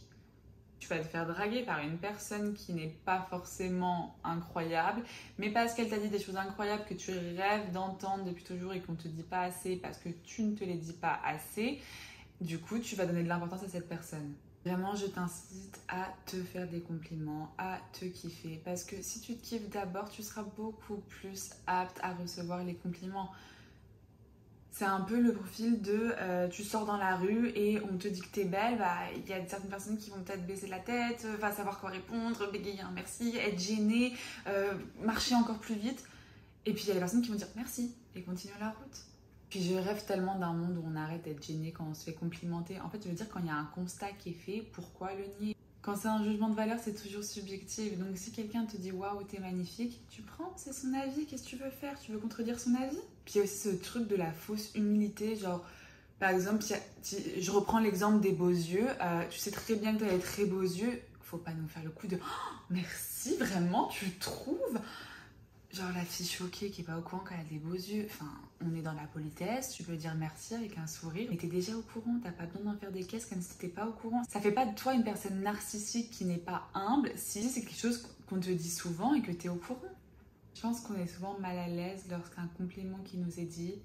tu 0.80 0.88
vas 0.90 1.00
te 1.00 1.08
faire 1.08 1.26
draguer 1.26 1.64
par 1.64 1.80
une 1.80 1.98
personne 1.98 2.54
qui 2.54 2.74
n'est 2.74 2.96
pas 3.06 3.26
forcément 3.30 4.16
incroyable, 4.24 5.02
mais 5.38 5.50
parce 5.50 5.74
qu'elle 5.74 5.90
t'a 5.90 5.98
dit 5.98 6.10
des 6.10 6.20
choses 6.20 6.38
incroyables 6.38 6.86
que 6.86 6.94
tu 6.94 7.12
rêves 7.12 7.72
d'entendre 7.72 8.26
depuis 8.26 8.44
toujours 8.44 8.74
et 8.74 8.82
qu'on 8.82 8.92
ne 8.92 8.98
te 8.98 9.08
dit 9.08 9.24
pas 9.24 9.42
assez 9.42 9.78
parce 9.78 9.98
que 9.98 10.10
tu 10.24 10.44
ne 10.44 10.56
te 10.56 10.64
les 10.64 10.76
dis 10.76 10.94
pas 10.94 11.20
assez, 11.26 11.80
du 12.42 12.60
coup 12.60 12.80
tu 12.80 12.96
vas 12.96 13.06
donner 13.06 13.24
de 13.24 13.30
l'importance 13.30 13.64
à 13.64 13.70
cette 13.70 13.90
personne. 13.90 14.34
Vraiment, 14.66 14.96
je 14.96 15.06
t'incite 15.06 15.80
à 15.88 16.12
te 16.26 16.38
faire 16.38 16.68
des 16.68 16.82
compliments, 16.82 17.54
à 17.60 17.80
te 17.94 18.06
kiffer. 18.06 18.60
Parce 18.66 18.84
que 18.84 19.00
si 19.00 19.22
tu 19.22 19.36
te 19.36 19.44
kiffes 19.44 19.70
d'abord, 19.70 20.10
tu 20.10 20.24
seras 20.24 20.42
beaucoup 20.42 20.98
plus 21.08 21.52
apte 21.68 22.00
à 22.02 22.16
recevoir 22.16 22.64
les 22.64 22.74
compliments. 22.74 23.30
C'est 24.78 24.84
un 24.84 25.00
peu 25.00 25.18
le 25.18 25.32
profil 25.32 25.82
de 25.82 26.14
euh, 26.20 26.50
tu 26.50 26.62
sors 26.62 26.86
dans 26.86 26.98
la 26.98 27.16
rue 27.16 27.48
et 27.56 27.80
on 27.90 27.96
te 27.96 28.10
dit 28.10 28.20
que 28.20 28.28
t'es 28.28 28.44
belle, 28.44 28.78
bah 28.78 28.98
il 29.16 29.26
y 29.26 29.32
a 29.32 29.38
certaines 29.48 29.70
personnes 29.70 29.98
qui 29.98 30.10
vont 30.10 30.20
peut-être 30.22 30.46
baisser 30.46 30.68
la 30.68 30.80
tête, 30.80 31.26
va 31.40 31.54
savoir 31.54 31.80
quoi 31.80 31.92
répondre, 31.92 32.52
bégayer 32.52 32.82
un 32.82 32.92
merci, 32.92 33.38
être 33.38 33.58
gênée, 33.58 34.12
euh, 34.48 34.74
marcher 35.02 35.34
encore 35.34 35.60
plus 35.60 35.76
vite. 35.76 36.04
Et 36.66 36.74
puis 36.74 36.84
il 36.84 36.88
y 36.90 36.92
a 36.92 36.96
les 36.96 37.00
personnes 37.00 37.22
qui 37.22 37.30
vont 37.30 37.38
dire 37.38 37.48
merci 37.56 37.96
et 38.16 38.22
continuer 38.22 38.56
la 38.60 38.72
route. 38.72 38.98
Puis 39.50 39.64
je 39.64 39.76
rêve 39.76 40.04
tellement 40.04 40.38
d'un 40.38 40.52
monde 40.52 40.78
où 40.78 40.84
on 40.86 40.98
arrête 40.98 41.24
d'être 41.24 41.42
gêné 41.42 41.72
quand 41.72 41.86
on 41.90 41.94
se 41.94 42.04
fait 42.04 42.14
complimenter. 42.14 42.82
En 42.82 42.90
fait, 42.90 43.02
je 43.02 43.08
veux 43.08 43.16
dire, 43.16 43.30
quand 43.30 43.40
il 43.40 43.46
y 43.46 43.52
a 43.52 43.56
un 43.56 43.70
constat 43.74 44.12
qui 44.20 44.32
est 44.32 44.34
fait, 44.34 44.62
pourquoi 44.74 45.12
le 45.14 45.46
nier? 45.46 45.55
Quand 45.86 45.96
c'est 45.96 46.08
un 46.08 46.24
jugement 46.24 46.50
de 46.50 46.56
valeur, 46.56 46.80
c'est 46.84 47.00
toujours 47.00 47.24
subjectif. 47.24 47.96
Donc 48.00 48.18
si 48.18 48.32
quelqu'un 48.32 48.66
te 48.66 48.76
dit 48.76 48.92
waouh, 48.92 49.22
t'es 49.22 49.38
magnifique, 49.38 50.02
tu 50.10 50.24
prends, 50.24 50.52
c'est 50.56 50.74
son 50.74 50.92
avis, 50.96 51.28
qu'est-ce 51.28 51.44
que 51.44 51.50
tu 51.50 51.58
veux 51.58 51.70
faire? 51.70 52.00
Tu 52.00 52.12
veux 52.12 52.18
contredire 52.18 52.60
son 52.60 52.74
avis? 52.74 52.98
Puis 53.24 53.36
il 53.36 53.38
y 53.38 53.42
a 53.42 53.44
aussi 53.44 53.58
ce 53.58 53.70
truc 53.70 54.08
de 54.08 54.16
la 54.16 54.32
fausse 54.32 54.74
humilité, 54.74 55.36
genre. 55.36 55.64
Par 56.18 56.32
exemple, 56.32 56.64
je 57.04 57.52
reprends 57.52 57.78
l'exemple 57.78 58.20
des 58.20 58.32
beaux 58.32 58.50
yeux. 58.50 58.88
Euh, 59.00 59.28
tu 59.30 59.38
sais 59.38 59.52
très 59.52 59.76
bien 59.76 59.94
que 59.94 60.00
tu 60.00 60.06
as 60.06 60.14
des 60.14 60.20
très 60.20 60.46
beaux 60.46 60.64
yeux. 60.64 61.04
Faut 61.22 61.38
pas 61.38 61.54
nous 61.54 61.68
faire 61.68 61.84
le 61.84 61.92
coup 61.92 62.08
de 62.08 62.18
oh, 62.20 62.54
merci, 62.72 63.36
vraiment, 63.38 63.88
tu 63.90 64.10
trouves? 64.18 64.80
Genre 65.76 65.92
la 65.94 66.06
fille 66.06 66.26
choquée 66.26 66.70
qui 66.70 66.82
est 66.82 66.84
pas 66.86 66.98
au 66.98 67.02
courant 67.02 67.22
qu'elle 67.26 67.42
a 67.42 67.44
des 67.44 67.58
beaux 67.58 67.74
yeux. 67.74 68.08
Enfin, 68.10 68.32
on 68.62 68.74
est 68.76 68.82
dans 68.82 68.94
la 68.94 69.08
politesse, 69.08 69.72
tu 69.72 69.84
peux 69.84 69.98
dire 69.98 70.16
merci 70.16 70.56
avec 70.56 70.78
un 70.78 70.88
sourire. 70.88 71.28
Mais 71.30 71.36
t'es 71.36 71.48
déjà 71.48 71.76
au 71.76 71.82
courant, 71.82 72.18
t'as 72.24 72.32
pas 72.32 72.46
besoin 72.46 72.72
d'en 72.72 72.80
faire 72.80 72.94
des 72.94 73.04
caisses 73.04 73.26
comme 73.26 73.42
si 73.42 73.58
t'étais 73.58 73.74
pas 73.74 73.86
au 73.86 73.92
courant. 73.92 74.24
Ça 74.30 74.40
fait 74.40 74.54
pas 74.54 74.66
de 74.66 74.74
toi 74.74 74.94
une 74.94 75.04
personne 75.04 75.42
narcissique 75.42 76.12
qui 76.12 76.24
n'est 76.24 76.38
pas 76.38 76.70
humble 76.76 77.12
si 77.18 77.44
c'est 77.50 77.60
quelque 77.60 77.78
chose 77.78 78.08
qu'on 78.26 78.40
te 78.40 78.50
dit 78.50 78.70
souvent 78.70 79.16
et 79.16 79.22
que 79.22 79.34
t'es 79.34 79.50
au 79.50 79.56
courant. 79.56 79.82
Je 80.54 80.62
pense 80.62 80.80
qu'on 80.80 80.96
est 80.96 81.08
souvent 81.08 81.38
mal 81.40 81.58
à 81.58 81.68
l'aise 81.68 82.06
lorsqu'un 82.10 82.48
compliment 82.58 83.00
qui 83.00 83.18
nous 83.18 83.38
est 83.38 83.46
dit, 83.46 83.76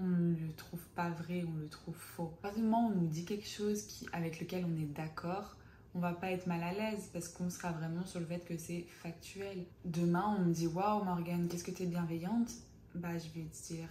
on 0.00 0.06
ne 0.08 0.34
le 0.34 0.52
trouve 0.56 0.82
pas 0.96 1.10
vrai, 1.10 1.44
on 1.46 1.60
le 1.60 1.68
trouve 1.68 1.94
faux. 1.94 2.32
À 2.40 2.42
partir 2.42 2.64
moment 2.64 2.88
où 2.88 2.90
on 2.90 3.02
nous 3.02 3.06
dit 3.06 3.24
quelque 3.24 3.46
chose 3.46 3.82
qui, 3.82 4.08
avec 4.12 4.40
lequel 4.40 4.64
on 4.64 4.76
est 4.82 4.92
d'accord, 4.96 5.56
on 5.96 5.98
va 5.98 6.12
pas 6.12 6.30
être 6.30 6.46
mal 6.46 6.62
à 6.62 6.72
l'aise 6.72 7.08
parce 7.12 7.28
qu'on 7.28 7.48
sera 7.48 7.72
vraiment 7.72 8.04
sur 8.04 8.20
le 8.20 8.26
fait 8.26 8.44
que 8.44 8.58
c'est 8.58 8.84
factuel. 9.02 9.64
Demain, 9.86 10.36
on 10.38 10.44
me 10.44 10.52
dit 10.52 10.66
Waouh, 10.66 11.02
Morgane, 11.04 11.48
qu'est-ce 11.48 11.64
que 11.64 11.70
tu 11.70 11.84
es 11.84 11.86
bienveillante? 11.86 12.50
Bah, 12.94 13.16
je 13.16 13.28
vais 13.30 13.46
dire 13.66 13.88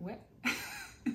Ouais. 0.00 0.18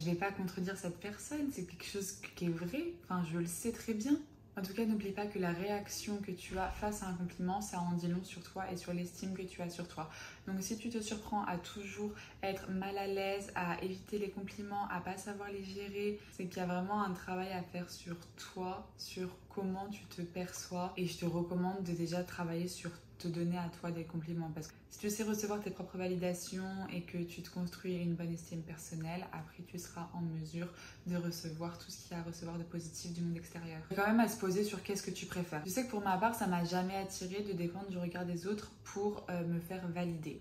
je 0.00 0.04
vais 0.04 0.14
pas 0.14 0.30
contredire 0.32 0.76
cette 0.76 1.00
personne, 1.00 1.48
c'est 1.50 1.64
quelque 1.64 1.86
chose 1.86 2.20
qui 2.36 2.44
est 2.44 2.50
vrai. 2.50 2.92
Enfin, 3.04 3.24
je 3.32 3.38
le 3.38 3.46
sais 3.46 3.72
très 3.72 3.94
bien. 3.94 4.18
En 4.58 4.62
tout 4.62 4.74
cas, 4.74 4.84
n'oublie 4.84 5.12
pas 5.12 5.26
que 5.26 5.38
la 5.38 5.52
réaction 5.52 6.16
que 6.16 6.32
tu 6.32 6.58
as 6.58 6.68
face 6.68 7.04
à 7.04 7.06
un 7.06 7.12
compliment, 7.12 7.60
ça 7.60 7.78
en 7.78 7.92
dit 7.92 8.08
long 8.08 8.24
sur 8.24 8.42
toi 8.42 8.64
et 8.72 8.76
sur 8.76 8.92
l'estime 8.92 9.32
que 9.32 9.42
tu 9.42 9.62
as 9.62 9.70
sur 9.70 9.86
toi. 9.86 10.10
Donc 10.48 10.56
si 10.62 10.76
tu 10.76 10.90
te 10.90 11.00
surprends 11.00 11.44
à 11.44 11.58
toujours 11.58 12.10
être 12.42 12.68
mal 12.68 12.98
à 12.98 13.06
l'aise, 13.06 13.52
à 13.54 13.80
éviter 13.84 14.18
les 14.18 14.30
compliments, 14.30 14.88
à 14.88 14.98
pas 14.98 15.16
savoir 15.16 15.48
les 15.52 15.62
gérer, 15.62 16.18
c'est 16.32 16.46
qu'il 16.46 16.58
y 16.58 16.60
a 16.60 16.66
vraiment 16.66 17.04
un 17.04 17.12
travail 17.12 17.52
à 17.52 17.62
faire 17.62 17.88
sur 17.88 18.16
toi, 18.36 18.90
sur 18.98 19.28
comment 19.48 19.86
tu 19.90 20.02
te 20.06 20.22
perçois. 20.22 20.92
Et 20.96 21.06
je 21.06 21.18
te 21.18 21.24
recommande 21.24 21.84
de 21.84 21.92
déjà 21.92 22.24
travailler 22.24 22.66
sur 22.66 22.90
te 23.18 23.28
donner 23.28 23.58
à 23.58 23.68
toi 23.80 23.90
des 23.90 24.04
compliments. 24.04 24.50
Parce 24.54 24.68
que 24.68 24.74
si 24.90 24.98
tu 24.98 25.10
sais 25.10 25.22
recevoir 25.22 25.60
tes 25.60 25.70
propres 25.70 25.98
validations 25.98 26.86
et 26.92 27.02
que 27.02 27.18
tu 27.18 27.42
te 27.42 27.50
construis 27.50 27.96
une 27.96 28.14
bonne 28.14 28.32
estime 28.32 28.62
personnelle, 28.62 29.26
après 29.32 29.62
tu 29.66 29.78
seras 29.78 30.08
en 30.14 30.20
mesure 30.20 30.68
de 31.06 31.16
recevoir 31.16 31.78
tout 31.78 31.90
ce 31.90 32.02
qu'il 32.02 32.12
y 32.12 32.14
a 32.14 32.22
à 32.22 32.22
recevoir 32.22 32.58
de 32.58 32.64
positif 32.64 33.12
du 33.12 33.20
monde 33.20 33.36
extérieur. 33.36 33.80
quand 33.94 34.06
même 34.06 34.20
à 34.20 34.28
se 34.28 34.38
poser 34.38 34.64
sur 34.64 34.82
qu'est-ce 34.82 35.02
que 35.02 35.10
tu 35.10 35.26
préfères. 35.26 35.62
Je 35.64 35.70
sais 35.70 35.84
que 35.84 35.90
pour 35.90 36.02
ma 36.02 36.16
part, 36.16 36.34
ça 36.34 36.46
m'a 36.46 36.64
jamais 36.64 36.96
attiré 36.96 37.42
de 37.42 37.52
dépendre 37.52 37.88
du 37.88 37.98
regard 37.98 38.24
des 38.24 38.46
autres 38.46 38.70
pour 38.84 39.26
euh, 39.28 39.46
me 39.46 39.60
faire 39.60 39.86
valider. 39.88 40.40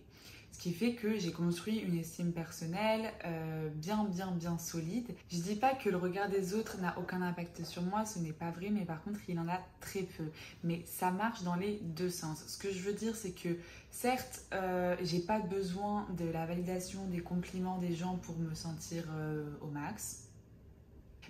Ce 0.51 0.59
qui 0.59 0.73
fait 0.73 0.95
que 0.95 1.19
j'ai 1.19 1.31
construit 1.31 1.77
une 1.77 1.97
estime 1.97 2.31
personnelle 2.31 3.13
euh, 3.25 3.69
bien, 3.69 4.05
bien, 4.05 4.31
bien 4.31 4.57
solide. 4.57 5.07
Je 5.29 5.37
dis 5.37 5.55
pas 5.55 5.75
que 5.75 5.89
le 5.89 5.97
regard 5.97 6.29
des 6.29 6.55
autres 6.55 6.79
n'a 6.81 6.97
aucun 6.97 7.21
impact 7.21 7.63
sur 7.63 7.83
moi, 7.83 8.05
ce 8.05 8.17
n'est 8.19 8.33
pas 8.33 8.49
vrai, 8.49 8.69
mais 8.71 8.83
par 8.83 9.03
contre, 9.03 9.19
il 9.27 9.39
en 9.39 9.47
a 9.47 9.59
très 9.81 10.01
peu. 10.01 10.25
Mais 10.63 10.83
ça 10.85 11.11
marche 11.11 11.43
dans 11.43 11.55
les 11.55 11.79
deux 11.83 12.09
sens. 12.09 12.43
Ce 12.47 12.57
que 12.57 12.71
je 12.71 12.79
veux 12.79 12.93
dire, 12.93 13.15
c'est 13.15 13.33
que 13.33 13.49
certes, 13.91 14.45
euh, 14.53 14.95
j'ai 15.03 15.19
pas 15.19 15.39
besoin 15.39 16.07
de 16.17 16.25
la 16.25 16.45
validation, 16.47 17.05
des 17.07 17.19
compliments 17.19 17.77
des 17.77 17.93
gens 17.93 18.15
pour 18.15 18.37
me 18.39 18.55
sentir 18.55 19.03
euh, 19.11 19.45
au 19.61 19.67
max. 19.67 20.23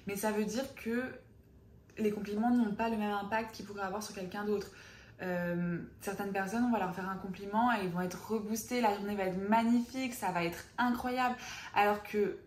Mais 0.06 0.16
ça 0.16 0.32
veut 0.32 0.46
dire 0.46 0.74
que 0.76 1.04
les 1.98 2.12
compliments 2.12 2.52
n'ont 2.52 2.74
pas 2.74 2.90
le 2.90 2.98
même 2.98 3.12
impact 3.12 3.56
qu'ils 3.56 3.66
pourraient 3.66 3.82
avoir 3.82 4.04
sur 4.04 4.16
quelqu'un 4.16 4.46
d'autre. 4.46 4.72
Euh, 5.22 5.80
certaines 6.02 6.32
personnes, 6.32 6.64
on 6.64 6.72
va 6.72 6.80
leur 6.80 6.94
faire 6.94 7.10
un 7.10 7.18
compliment 7.18 7.72
et 7.74 7.84
ils 7.84 7.90
vont 7.90 8.02
être 8.02 8.32
reboostés, 8.32 8.82
la 8.82 8.94
journée 8.96 9.16
va 9.16 9.24
être 9.24 9.50
magnifique, 9.50 10.14
ça 10.14 10.32
va 10.32 10.44
être 10.44 10.66
incroyable. 10.78 11.36
Alors 11.74 12.04
que 12.04 12.38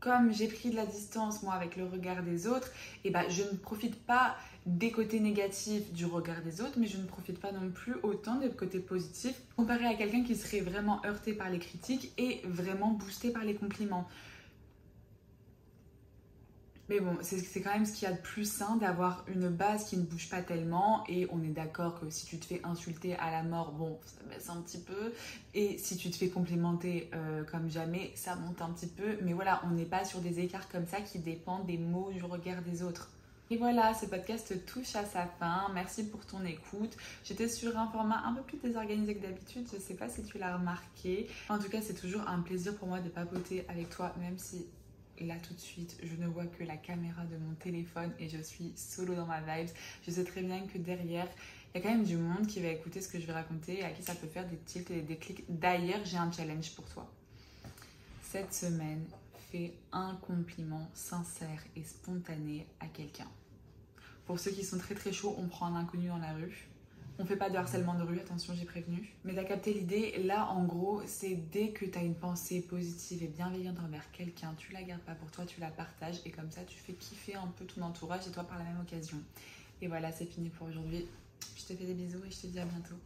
comme 0.00 0.32
j'ai 0.32 0.48
pris 0.48 0.70
de 0.70 0.76
la 0.76 0.84
distance 0.84 1.42
moi 1.42 1.54
avec 1.54 1.76
le 1.76 1.84
regard 1.84 2.22
des 2.22 2.46
autres, 2.46 2.70
eh 3.04 3.10
ben 3.10 3.24
je 3.28 3.42
ne 3.42 3.56
profite 3.56 3.96
pas 4.04 4.36
des 4.66 4.90
côtés 4.90 5.20
négatifs 5.20 5.92
du 5.92 6.04
regard 6.06 6.42
des 6.42 6.60
autres, 6.60 6.78
mais 6.78 6.86
je 6.86 6.98
ne 6.98 7.06
profite 7.06 7.40
pas 7.40 7.52
non 7.52 7.70
plus 7.70 7.94
autant 8.02 8.36
des 8.36 8.50
côtés 8.50 8.80
positifs 8.80 9.40
comparé 9.56 9.86
à 9.86 9.94
quelqu'un 9.94 10.22
qui 10.22 10.36
serait 10.36 10.60
vraiment 10.60 11.04
heurté 11.04 11.32
par 11.32 11.50
les 11.50 11.58
critiques 11.58 12.12
et 12.18 12.42
vraiment 12.44 12.90
boosté 12.90 13.30
par 13.30 13.44
les 13.44 13.54
compliments. 13.54 14.06
Mais 16.88 17.00
bon, 17.00 17.16
c'est 17.22 17.62
quand 17.62 17.72
même 17.72 17.86
ce 17.86 17.92
qu'il 17.92 18.06
y 18.08 18.12
a 18.12 18.14
de 18.14 18.20
plus 18.20 18.44
sain 18.44 18.76
d'avoir 18.76 19.24
une 19.26 19.48
base 19.48 19.88
qui 19.88 19.96
ne 19.96 20.02
bouge 20.02 20.28
pas 20.28 20.42
tellement. 20.42 21.02
Et 21.08 21.26
on 21.30 21.42
est 21.42 21.48
d'accord 21.48 21.98
que 21.98 22.10
si 22.10 22.26
tu 22.26 22.38
te 22.38 22.44
fais 22.44 22.60
insulter 22.62 23.16
à 23.16 23.30
la 23.30 23.42
mort, 23.42 23.72
bon, 23.72 23.98
ça 24.04 24.22
baisse 24.28 24.50
un 24.50 24.60
petit 24.60 24.78
peu. 24.78 25.12
Et 25.54 25.78
si 25.78 25.96
tu 25.96 26.10
te 26.10 26.16
fais 26.16 26.28
complimenter 26.28 27.10
euh, 27.14 27.42
comme 27.44 27.70
jamais, 27.70 28.12
ça 28.14 28.36
monte 28.36 28.60
un 28.60 28.70
petit 28.70 28.86
peu. 28.86 29.16
Mais 29.22 29.32
voilà, 29.32 29.62
on 29.64 29.70
n'est 29.70 29.86
pas 29.86 30.04
sur 30.04 30.20
des 30.20 30.40
écarts 30.40 30.68
comme 30.68 30.86
ça 30.86 31.00
qui 31.00 31.18
dépendent 31.18 31.66
des 31.66 31.78
mots, 31.78 32.10
du 32.12 32.22
regard 32.22 32.60
des 32.62 32.82
autres. 32.82 33.08
Et 33.50 33.56
voilà, 33.56 33.92
ce 33.94 34.06
podcast 34.06 34.54
touche 34.66 34.96
à 34.96 35.04
sa 35.04 35.26
fin. 35.26 35.70
Merci 35.74 36.04
pour 36.04 36.24
ton 36.24 36.44
écoute. 36.44 36.96
J'étais 37.24 37.48
sur 37.48 37.78
un 37.78 37.88
format 37.88 38.22
un 38.26 38.34
peu 38.34 38.42
plus 38.42 38.58
désorganisé 38.58 39.14
que 39.14 39.22
d'habitude. 39.22 39.66
Je 39.70 39.76
ne 39.76 39.80
sais 39.80 39.94
pas 39.94 40.08
si 40.08 40.22
tu 40.22 40.38
l'as 40.38 40.56
remarqué. 40.56 41.28
En 41.48 41.58
tout 41.58 41.68
cas, 41.68 41.80
c'est 41.82 41.94
toujours 41.94 42.26
un 42.26 42.40
plaisir 42.40 42.74
pour 42.76 42.88
moi 42.88 43.00
de 43.00 43.08
papoter 43.08 43.66
avec 43.68 43.90
toi, 43.90 44.14
même 44.18 44.38
si 44.38 44.66
là 45.20 45.36
tout 45.46 45.54
de 45.54 45.60
suite, 45.60 45.96
je 46.02 46.14
ne 46.16 46.26
vois 46.26 46.46
que 46.46 46.64
la 46.64 46.76
caméra 46.76 47.24
de 47.24 47.36
mon 47.36 47.54
téléphone 47.54 48.12
et 48.18 48.28
je 48.28 48.40
suis 48.40 48.72
solo 48.76 49.14
dans 49.14 49.26
ma 49.26 49.40
vibes. 49.40 49.70
Je 50.06 50.10
sais 50.10 50.24
très 50.24 50.42
bien 50.42 50.66
que 50.66 50.78
derrière, 50.78 51.28
il 51.74 51.78
y 51.78 51.80
a 51.80 51.82
quand 51.82 51.94
même 51.94 52.04
du 52.04 52.16
monde 52.16 52.46
qui 52.46 52.60
va 52.60 52.68
écouter 52.68 53.00
ce 53.00 53.08
que 53.08 53.20
je 53.20 53.26
vais 53.26 53.32
raconter 53.32 53.80
et 53.80 53.84
à 53.84 53.90
qui 53.90 54.02
ça 54.02 54.14
peut 54.14 54.26
faire 54.26 54.48
des 54.48 54.56
tilts 54.56 54.90
et 54.90 55.02
des 55.02 55.16
clics. 55.16 55.44
D'ailleurs, 55.48 56.04
j'ai 56.04 56.16
un 56.16 56.30
challenge 56.30 56.74
pour 56.74 56.84
toi. 56.86 57.10
Cette 58.22 58.52
semaine, 58.52 59.04
fais 59.50 59.72
un 59.92 60.16
compliment 60.16 60.90
sincère 60.94 61.62
et 61.76 61.84
spontané 61.84 62.66
à 62.80 62.86
quelqu'un. 62.86 63.28
Pour 64.26 64.40
ceux 64.40 64.50
qui 64.50 64.64
sont 64.64 64.78
très 64.78 64.94
très 64.94 65.12
chauds, 65.12 65.36
on 65.38 65.46
prend 65.46 65.66
un 65.66 65.76
inconnu 65.76 66.08
dans 66.08 66.18
la 66.18 66.32
rue 66.32 66.68
on 67.18 67.24
fait 67.24 67.36
pas 67.36 67.50
de 67.50 67.56
harcèlement 67.56 67.94
de 67.94 68.02
rue, 68.02 68.18
attention, 68.18 68.54
j'ai 68.54 68.64
prévenu. 68.64 69.14
Mais 69.24 69.34
t'as 69.34 69.44
capté 69.44 69.72
l'idée, 69.72 70.22
là 70.24 70.48
en 70.50 70.64
gros, 70.64 71.02
c'est 71.06 71.34
dès 71.34 71.70
que 71.70 71.84
t'as 71.84 72.02
une 72.02 72.14
pensée 72.14 72.60
positive 72.60 73.22
et 73.22 73.28
bienveillante 73.28 73.78
envers 73.84 74.10
quelqu'un, 74.10 74.54
tu 74.56 74.72
la 74.72 74.82
gardes 74.82 75.02
pas 75.02 75.14
pour 75.14 75.30
toi, 75.30 75.44
tu 75.46 75.60
la 75.60 75.70
partages 75.70 76.20
et 76.24 76.30
comme 76.30 76.50
ça 76.50 76.62
tu 76.64 76.76
fais 76.76 76.92
kiffer 76.92 77.34
un 77.34 77.46
peu 77.46 77.64
ton 77.64 77.82
entourage 77.82 78.26
et 78.26 78.30
toi 78.30 78.44
par 78.44 78.58
la 78.58 78.64
même 78.64 78.80
occasion. 78.80 79.18
Et 79.80 79.88
voilà, 79.88 80.10
c'est 80.12 80.26
fini 80.26 80.48
pour 80.50 80.66
aujourd'hui. 80.68 81.06
Je 81.56 81.62
te 81.62 81.74
fais 81.74 81.84
des 81.84 81.94
bisous 81.94 82.24
et 82.26 82.30
je 82.30 82.40
te 82.40 82.46
dis 82.48 82.58
à 82.58 82.64
bientôt. 82.64 82.96